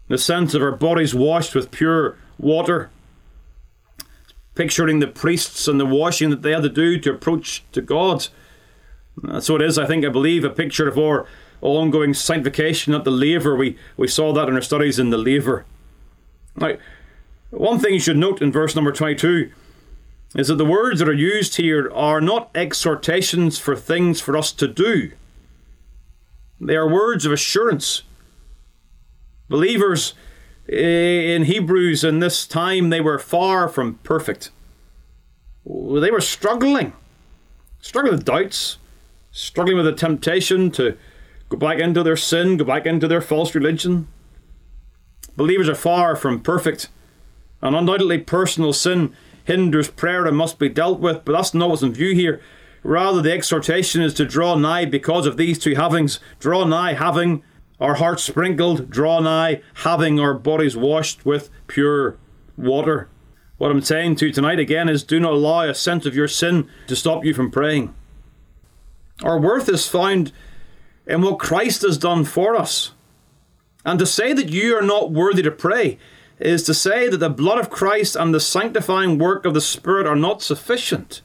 the 0.09 0.19
sense 0.19 0.55
of 0.55 0.63
our 0.63 0.73
bodies 0.73 1.15
washed 1.15 1.55
with 1.55 1.71
pure 1.71 2.17
water 2.39 2.91
picturing 4.55 5.01
the 5.01 5.07
priests 5.07 5.67
and 5.67 5.81
the 5.81 5.87
washing 5.87 6.31
that 6.31 6.43
they 6.43 6.53
had 6.53 6.63
to 6.63 6.69
do 6.69 6.99
to 6.99 7.11
approach 7.13 7.65
to 7.73 7.81
God. 7.81 8.29
Uh, 9.27 9.41
so 9.41 9.57
it 9.57 9.63
is, 9.63 9.79
I 9.79 9.87
think, 9.87 10.05
I 10.05 10.09
believe, 10.09 10.45
a 10.45 10.51
picture 10.51 10.89
of 10.89 10.99
our 10.99 11.27
ongoing 11.61 12.13
sanctification 12.15 12.95
at 12.95 13.05
the 13.05 13.11
laver. 13.11 13.57
We, 13.57 13.79
we 13.97 14.09
saw 14.09 14.33
that 14.33 14.49
in 14.49 14.55
our 14.55 14.63
studies 14.63 14.99
in 14.99 15.11
the 15.11 15.19
laver. 15.19 15.65
Now, 16.57 16.77
one 17.53 17.79
thing 17.79 17.93
you 17.93 18.01
should 18.01 18.17
note 18.17 18.41
in 18.41 18.51
verse 18.51 18.75
number 18.75 18.93
22 18.93 19.51
is 20.35 20.49
that 20.49 20.57
the 20.57 20.65
words 20.65 20.99
that 20.99 21.09
are 21.09 21.13
used 21.13 21.57
here 21.57 21.93
are 21.93 22.21
not 22.21 22.51
exhortations 22.55 23.59
for 23.59 23.77
things 23.77 24.21
for 24.21 24.37
us 24.37 24.51
to 24.53 24.67
do, 24.67 25.13
they 26.59 26.75
are 26.75 26.89
words 26.89 27.27
of 27.27 27.33
assurance. 27.33 28.03
Believers 29.49 30.15
eh, 30.69 31.35
in 31.35 31.45
Hebrews 31.45 32.05
in 32.05 32.21
this 32.21 32.47
time, 32.47 32.89
they 32.89 33.01
were 33.01 33.19
far 33.19 33.69
from 33.69 33.97
perfect. 33.97 34.51
They 35.67 36.11
were 36.11 36.21
struggling, 36.23 36.95
struggling 37.81 38.15
with 38.15 38.25
doubts, 38.25 38.79
struggling 39.31 39.77
with 39.77 39.87
the 39.87 39.93
temptation 39.93 40.71
to 40.73 40.97
go 41.51 41.59
back 41.59 41.79
into 41.79 42.03
their 42.03 42.17
sin, 42.17 42.57
go 42.57 42.65
back 42.65 42.87
into 42.87 43.07
their 43.07 43.21
false 43.21 43.55
religion. 43.55 44.09
Believers 45.37 45.69
are 45.69 45.75
far 45.75 46.17
from 46.17 46.41
perfect, 46.41 46.89
and 47.63 47.77
undoubtedly 47.77 48.19
personal 48.19 48.73
sin 48.73 49.15
hinders 49.45 49.91
prayer 49.91 50.27
and 50.27 50.37
must 50.37 50.59
be 50.59 50.69
dealt 50.69 51.01
with, 51.01 51.25
but 51.25 51.33
that's 51.33 51.55
not 51.55 51.71
what's 51.71 51.83
in 51.83 51.93
view 51.93 52.15
here. 52.15 52.41
Rather, 52.83 53.23
the 53.23 53.33
exhortation 53.33 54.03
is 54.03 54.15
to 54.15 54.25
draw 54.25 54.57
nigh 54.57 54.85
because 54.85 55.27
of 55.27 55.37
these 55.37 55.59
two 55.59 55.75
havings. 55.75 56.19
Draw 56.41 56.65
nigh, 56.65 56.95
having 56.95 57.43
our 57.81 57.95
hearts 57.95 58.25
sprinkled, 58.25 58.91
draw 58.91 59.21
nigh, 59.21 59.63
having 59.75 60.19
our 60.19 60.35
bodies 60.35 60.77
washed 60.77 61.25
with 61.25 61.51
pure 61.69 62.17
water. 62.57 63.09
What 63.59 63.71
I'm 63.71 63.83
saying 63.83 64.17
to 64.17 64.27
you 64.27 64.33
tonight 64.33 64.59
again 64.59 64.89
is 64.89 65.05
do 65.05 65.21
not 65.21 65.33
allow 65.33 65.63
a 65.63 65.75
sense 65.75 66.07
of 66.07 66.17
your 66.17 66.29
sin 66.29 66.69
to 66.89 66.97
stop 66.97 67.25
you 67.25 67.33
from 67.33 67.51
praying. 67.51 67.95
Our 69.23 69.39
worth 69.39 69.69
is 69.69 69.87
found 69.87 70.33
in 71.07 71.23
what 71.23 71.39
Christ 71.39 71.83
has 71.83 71.99
done 71.99 72.25
for 72.25 72.57
us. 72.57 72.93
And 73.85 73.99
to 73.99 74.07
say 74.07 74.33
that 74.33 74.49
you 74.49 74.77
are 74.77 74.83
not 74.83 75.13
worthy 75.13 75.43
to 75.43 75.51
pray 75.51 75.99
is 76.47 76.63
to 76.65 76.75
say 76.75 77.09
that 77.09 77.19
the 77.19 77.31
blood 77.31 77.59
of 77.59 77.71
Christ 77.71 78.17
and 78.17 78.35
the 78.35 78.41
sanctifying 78.41 79.19
work 79.19 79.45
of 79.45 79.55
the 79.55 79.61
Spirit 79.61 80.07
are 80.07 80.17
not 80.17 80.43
sufficient 80.43 81.23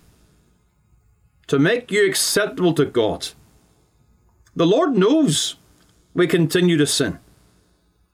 to 1.47 1.57
make 1.57 1.91
you 1.91 2.05
acceptable 2.07 2.73
to 2.73 2.85
God. 2.85 3.29
The 4.55 4.65
Lord 4.65 4.97
knows 4.97 5.55
we 6.13 6.27
continue 6.27 6.77
to 6.77 6.87
sin. 6.87 7.19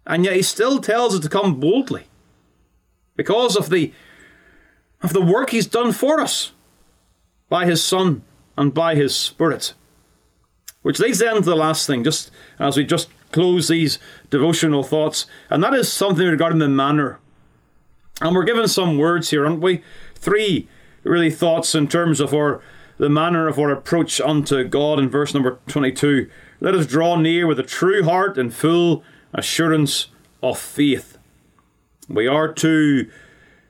And 0.06 0.26
yet 0.26 0.36
he 0.36 0.42
still 0.42 0.80
tells 0.80 1.16
us 1.16 1.22
to 1.22 1.30
come 1.30 1.60
boldly 1.60 2.04
because 3.16 3.56
of 3.56 3.70
the 3.70 3.94
of 5.02 5.14
the 5.14 5.22
work 5.22 5.50
he's 5.50 5.68
done 5.68 5.92
for 5.92 6.20
us 6.20 6.54
by 7.50 7.66
his 7.66 7.84
Son 7.84 8.24
and 8.58 8.74
by 8.74 8.96
his 8.96 9.16
Spirit. 9.16 9.74
Which 10.82 11.00
leads 11.00 11.20
then 11.20 11.36
to 11.36 11.42
the 11.42 11.56
last 11.56 11.88
thing, 11.88 12.04
just 12.04 12.32
as 12.60 12.78
we 12.78 12.86
just 12.86 13.10
close 13.34 13.68
these 13.68 14.00
devotional 14.30 14.84
thoughts, 14.84 15.26
and 15.50 15.62
that 15.64 15.74
is 15.74 15.92
something 15.92 16.26
regarding 16.26 16.60
the 16.60 16.70
manner. 16.70 17.20
And 18.22 18.36
we're 18.36 18.46
given 18.46 18.68
some 18.68 18.98
words 18.98 19.32
here, 19.32 19.46
aren't 19.46 19.62
we? 19.62 19.84
Three 20.16 20.70
really 21.04 21.32
thoughts 21.32 21.76
in 21.76 21.88
terms 21.88 22.22
of 22.22 22.34
our 22.34 22.62
the 22.98 23.10
manner 23.10 23.48
of 23.48 23.58
our 23.58 23.72
approach 23.72 24.22
unto 24.22 24.64
God 24.64 25.00
in 25.00 25.10
verse 25.10 25.34
number 25.34 25.60
22. 25.68 26.30
Let 26.60 26.76
us 26.76 26.86
draw 26.86 27.16
near 27.16 27.48
with 27.48 27.60
a 27.60 27.64
true 27.64 28.04
heart 28.04 28.38
and 28.38 28.54
full 28.54 29.04
assurance 29.34 30.08
of 30.42 30.60
faith. 30.60 31.18
We 32.08 32.28
are 32.28 32.54
to 32.54 33.10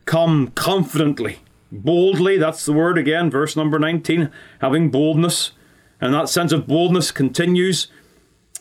come 0.06 0.50
confidently, 0.50 1.40
boldly. 1.72 2.38
That's 2.38 2.66
the 2.66 2.74
word 2.74 2.98
again, 2.98 3.32
verse 3.32 3.56
number 3.56 3.80
19, 3.80 4.30
having 4.60 4.90
boldness. 4.90 5.54
And 6.02 6.14
that 6.14 6.30
sense 6.30 6.52
of 6.52 6.68
boldness 6.68 7.12
continues. 7.12 7.88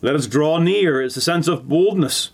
Let 0.02 0.16
us 0.16 0.26
draw 0.26 0.58
near. 0.58 1.00
It's 1.00 1.16
a 1.16 1.20
sense 1.20 1.48
of 1.48 1.68
boldness. 1.68 2.32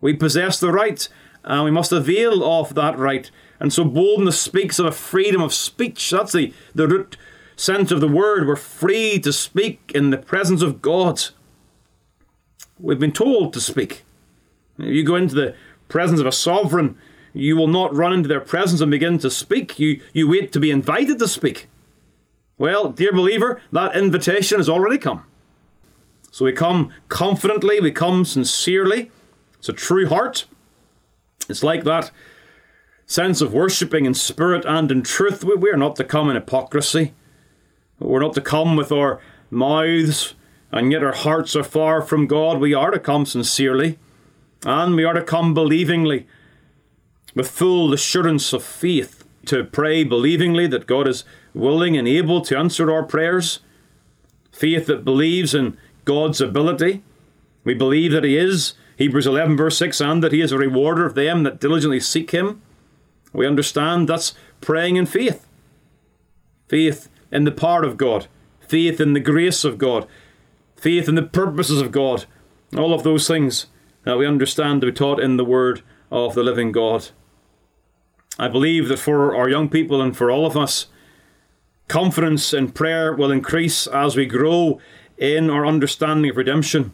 We 0.00 0.14
possess 0.14 0.58
the 0.58 0.72
right, 0.72 1.06
and 1.44 1.64
we 1.64 1.70
must 1.70 1.92
avail 1.92 2.44
of 2.44 2.74
that 2.74 2.96
right. 2.96 3.30
And 3.60 3.72
so 3.72 3.84
boldness 3.84 4.40
speaks 4.40 4.78
of 4.78 4.86
a 4.86 4.92
freedom 4.92 5.42
of 5.42 5.52
speech. 5.52 6.10
That's 6.10 6.32
the, 6.32 6.54
the 6.74 6.88
root 6.88 7.16
sense 7.56 7.90
of 7.90 8.00
the 8.00 8.08
word. 8.08 8.46
We're 8.46 8.56
free 8.56 9.18
to 9.20 9.32
speak 9.32 9.92
in 9.94 10.10
the 10.10 10.18
presence 10.18 10.62
of 10.62 10.80
God. 10.80 11.22
We've 12.78 12.98
been 12.98 13.12
told 13.12 13.52
to 13.52 13.60
speak. 13.60 14.04
You 14.78 15.04
go 15.04 15.16
into 15.16 15.34
the 15.34 15.54
presence 15.88 16.20
of 16.20 16.26
a 16.26 16.32
sovereign, 16.32 16.96
you 17.32 17.56
will 17.56 17.68
not 17.68 17.94
run 17.94 18.12
into 18.12 18.28
their 18.28 18.40
presence 18.40 18.80
and 18.80 18.90
begin 18.90 19.18
to 19.18 19.30
speak. 19.30 19.78
You, 19.78 20.00
you 20.12 20.28
wait 20.28 20.52
to 20.52 20.60
be 20.60 20.70
invited 20.70 21.18
to 21.18 21.28
speak. 21.28 21.68
Well, 22.56 22.90
dear 22.90 23.12
believer, 23.12 23.60
that 23.72 23.96
invitation 23.96 24.58
has 24.58 24.68
already 24.68 24.98
come. 24.98 25.24
So 26.32 26.46
we 26.46 26.52
come 26.52 26.90
confidently, 27.08 27.78
we 27.78 27.92
come 27.92 28.24
sincerely. 28.24 29.12
It's 29.58 29.68
a 29.68 29.74
true 29.74 30.08
heart. 30.08 30.46
It's 31.48 31.62
like 31.62 31.84
that 31.84 32.10
sense 33.04 33.42
of 33.42 33.52
worshipping 33.52 34.06
in 34.06 34.14
spirit 34.14 34.64
and 34.64 34.90
in 34.90 35.02
truth. 35.02 35.44
We 35.44 35.70
are 35.70 35.76
not 35.76 35.94
to 35.96 36.04
come 36.04 36.30
in 36.30 36.34
hypocrisy. 36.34 37.12
We're 37.98 38.22
not 38.22 38.32
to 38.34 38.40
come 38.40 38.76
with 38.76 38.90
our 38.90 39.20
mouths 39.50 40.34
and 40.72 40.90
yet 40.90 41.04
our 41.04 41.12
hearts 41.12 41.54
are 41.54 41.62
far 41.62 42.00
from 42.00 42.26
God. 42.26 42.58
We 42.58 42.72
are 42.72 42.90
to 42.90 42.98
come 42.98 43.26
sincerely 43.26 43.98
and 44.64 44.96
we 44.96 45.04
are 45.04 45.12
to 45.12 45.22
come 45.22 45.54
believingly 45.54 46.26
with 47.34 47.50
full 47.50 47.92
assurance 47.92 48.54
of 48.54 48.64
faith 48.64 49.24
to 49.44 49.64
pray 49.64 50.02
believingly 50.02 50.66
that 50.68 50.86
God 50.86 51.06
is 51.06 51.24
willing 51.52 51.94
and 51.94 52.08
able 52.08 52.40
to 52.40 52.56
answer 52.56 52.90
our 52.90 53.02
prayers. 53.02 53.60
Faith 54.50 54.86
that 54.86 55.04
believes 55.04 55.54
in 55.54 55.76
God's 56.04 56.40
ability. 56.40 57.02
We 57.64 57.74
believe 57.74 58.12
that 58.12 58.24
He 58.24 58.36
is, 58.36 58.74
Hebrews 58.96 59.26
11, 59.26 59.56
verse 59.56 59.78
6, 59.78 60.00
and 60.00 60.22
that 60.22 60.32
He 60.32 60.40
is 60.40 60.52
a 60.52 60.58
rewarder 60.58 61.06
of 61.06 61.14
them 61.14 61.42
that 61.42 61.60
diligently 61.60 62.00
seek 62.00 62.30
Him. 62.32 62.62
We 63.32 63.46
understand 63.46 64.08
that's 64.08 64.34
praying 64.60 64.96
in 64.96 65.06
faith. 65.06 65.46
Faith 66.68 67.08
in 67.30 67.44
the 67.44 67.52
power 67.52 67.82
of 67.82 67.96
God, 67.96 68.26
faith 68.60 69.00
in 69.00 69.12
the 69.12 69.20
grace 69.20 69.64
of 69.64 69.78
God, 69.78 70.06
faith 70.76 71.08
in 71.08 71.14
the 71.14 71.22
purposes 71.22 71.80
of 71.80 71.92
God, 71.92 72.26
all 72.76 72.94
of 72.94 73.02
those 73.02 73.26
things 73.26 73.66
that 74.04 74.18
we 74.18 74.26
understand 74.26 74.80
to 74.80 74.88
be 74.88 74.92
taught 74.92 75.20
in 75.20 75.36
the 75.36 75.44
Word 75.44 75.82
of 76.10 76.34
the 76.34 76.42
living 76.42 76.72
God. 76.72 77.08
I 78.38 78.48
believe 78.48 78.88
that 78.88 78.98
for 78.98 79.36
our 79.36 79.48
young 79.48 79.68
people 79.68 80.00
and 80.00 80.16
for 80.16 80.30
all 80.30 80.46
of 80.46 80.56
us, 80.56 80.86
Confidence 81.92 82.54
in 82.54 82.70
prayer 82.72 83.12
will 83.12 83.30
increase 83.30 83.86
as 83.86 84.16
we 84.16 84.24
grow 84.24 84.80
in 85.18 85.50
our 85.50 85.66
understanding 85.66 86.30
of 86.30 86.36
redemption. 86.36 86.92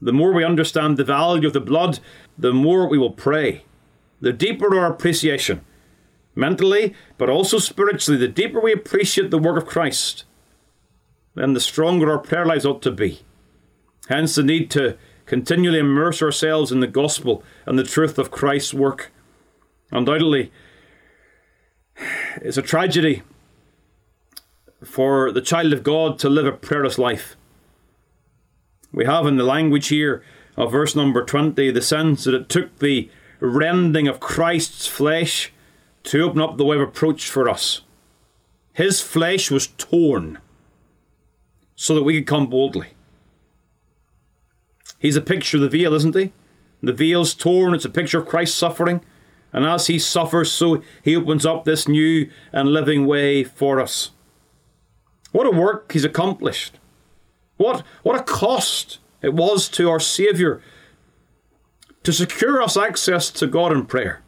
The 0.00 0.12
more 0.12 0.32
we 0.32 0.44
understand 0.44 0.96
the 0.96 1.04
value 1.04 1.46
of 1.46 1.52
the 1.52 1.60
blood, 1.60 2.00
the 2.36 2.52
more 2.52 2.88
we 2.88 2.98
will 2.98 3.12
pray. 3.12 3.64
The 4.20 4.32
deeper 4.32 4.76
our 4.76 4.92
appreciation, 4.92 5.64
mentally, 6.34 6.94
but 7.18 7.28
also 7.28 7.58
spiritually, 7.58 8.18
the 8.18 8.28
deeper 8.28 8.60
we 8.60 8.72
appreciate 8.72 9.30
the 9.30 9.38
work 9.38 9.56
of 9.56 9.68
Christ, 9.68 10.24
then 11.34 11.52
the 11.52 11.60
stronger 11.60 12.10
our 12.10 12.18
prayer 12.18 12.46
lives 12.46 12.66
ought 12.66 12.82
to 12.82 12.90
be. 12.90 13.20
Hence 14.08 14.34
the 14.34 14.42
need 14.42 14.70
to 14.72 14.96
continually 15.26 15.78
immerse 15.78 16.20
ourselves 16.20 16.72
in 16.72 16.80
the 16.80 16.86
gospel 16.86 17.42
and 17.64 17.78
the 17.78 17.84
truth 17.84 18.18
of 18.18 18.30
Christ's 18.30 18.74
work. 18.74 19.12
Undoubtedly, 19.90 20.52
it's 22.36 22.56
a 22.56 22.62
tragedy 22.62 23.22
for 24.84 25.30
the 25.32 25.40
child 25.40 25.72
of 25.72 25.82
God 25.82 26.18
to 26.20 26.28
live 26.28 26.46
a 26.46 26.52
prayerless 26.52 26.98
life. 26.98 27.36
We 28.92 29.04
have 29.04 29.26
in 29.26 29.36
the 29.36 29.44
language 29.44 29.88
here 29.88 30.22
of 30.56 30.72
verse 30.72 30.94
number 30.94 31.24
20 31.24 31.70
the 31.70 31.82
sense 31.82 32.24
that 32.24 32.34
it 32.34 32.48
took 32.48 32.78
the 32.78 33.10
rending 33.40 34.06
of 34.06 34.20
Christ's 34.20 34.86
flesh 34.86 35.52
to 36.04 36.22
open 36.22 36.40
up 36.40 36.56
the 36.56 36.64
way 36.64 36.76
of 36.76 36.82
approach 36.82 37.28
for 37.28 37.48
us. 37.48 37.82
His 38.72 39.00
flesh 39.00 39.50
was 39.50 39.68
torn 39.78 40.38
so 41.74 41.94
that 41.94 42.02
we 42.02 42.14
could 42.14 42.26
come 42.26 42.48
boldly. 42.48 42.88
He's 44.98 45.16
a 45.16 45.20
picture 45.20 45.56
of 45.56 45.62
the 45.62 45.68
veil, 45.68 45.94
isn't 45.94 46.14
he? 46.14 46.32
The 46.82 46.92
veil's 46.92 47.34
torn, 47.34 47.74
it's 47.74 47.84
a 47.84 47.90
picture 47.90 48.18
of 48.18 48.28
Christ's 48.28 48.56
suffering. 48.56 49.00
And 49.52 49.66
as 49.66 49.86
he 49.86 49.98
suffers, 49.98 50.50
so 50.50 50.82
he 51.02 51.16
opens 51.16 51.44
up 51.44 51.64
this 51.64 51.86
new 51.86 52.30
and 52.52 52.72
living 52.72 53.06
way 53.06 53.44
for 53.44 53.80
us. 53.80 54.10
What 55.32 55.46
a 55.46 55.50
work 55.50 55.92
he's 55.92 56.04
accomplished. 56.04 56.78
What, 57.56 57.84
what 58.02 58.18
a 58.18 58.22
cost 58.22 58.98
it 59.20 59.34
was 59.34 59.68
to 59.70 59.90
our 59.90 60.00
Saviour 60.00 60.60
to 62.02 62.12
secure 62.12 62.60
us 62.60 62.76
access 62.76 63.30
to 63.30 63.46
God 63.46 63.72
in 63.72 63.86
prayer. 63.86 64.22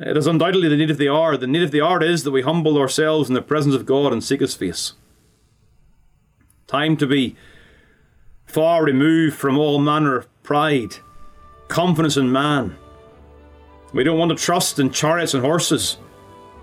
It 0.00 0.16
is 0.16 0.26
undoubtedly 0.26 0.68
the 0.68 0.76
need 0.76 0.90
of 0.90 0.98
the 0.98 1.08
hour. 1.08 1.36
The 1.36 1.46
need 1.46 1.62
of 1.62 1.70
the 1.70 1.82
hour 1.82 2.02
is 2.02 2.24
that 2.24 2.32
we 2.32 2.42
humble 2.42 2.78
ourselves 2.78 3.28
in 3.28 3.34
the 3.34 3.42
presence 3.42 3.74
of 3.74 3.86
God 3.86 4.12
and 4.12 4.24
seek 4.24 4.40
His 4.40 4.54
face. 4.54 4.94
Time 6.66 6.96
to 6.96 7.06
be 7.06 7.36
far 8.44 8.84
removed 8.84 9.36
from 9.36 9.58
all 9.58 9.78
manner 9.78 10.16
of 10.16 10.42
pride, 10.42 10.96
confidence 11.68 12.16
in 12.16 12.32
man. 12.32 12.76
We 13.92 14.02
don't 14.02 14.18
want 14.18 14.36
to 14.36 14.44
trust 14.44 14.80
in 14.80 14.90
chariots 14.90 15.34
and 15.34 15.44
horses. 15.44 15.98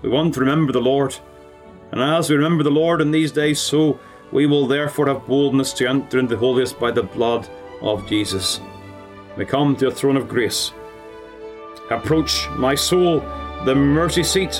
We 0.02 0.10
want 0.10 0.34
to 0.34 0.40
remember 0.40 0.72
the 0.72 0.80
Lord. 0.80 1.18
And 1.92 2.00
as 2.00 2.28
we 2.28 2.36
remember 2.36 2.64
the 2.64 2.70
Lord 2.70 3.00
in 3.00 3.10
these 3.10 3.30
days, 3.30 3.60
so 3.60 4.00
we 4.32 4.46
will 4.46 4.66
therefore 4.66 5.06
have 5.08 5.26
boldness 5.26 5.74
to 5.74 5.86
enter 5.86 6.18
into 6.18 6.34
the 6.34 6.40
holiest 6.40 6.80
by 6.80 6.90
the 6.90 7.02
blood 7.02 7.48
of 7.82 8.08
Jesus. 8.08 8.60
We 9.36 9.44
come 9.44 9.76
to 9.76 9.88
a 9.88 9.90
throne 9.90 10.16
of 10.16 10.28
grace. 10.28 10.72
Approach, 11.90 12.48
my 12.56 12.74
soul, 12.74 13.20
the 13.64 13.74
mercy 13.74 14.22
seat 14.22 14.56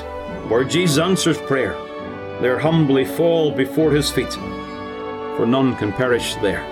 where 0.48 0.64
Jesus 0.64 0.98
answers 0.98 1.38
prayer. 1.38 1.72
There 2.40 2.58
humbly 2.58 3.04
fall 3.04 3.50
before 3.50 3.90
his 3.90 4.10
feet, 4.10 4.32
for 4.32 5.46
none 5.46 5.76
can 5.76 5.92
perish 5.92 6.34
there. 6.36 6.71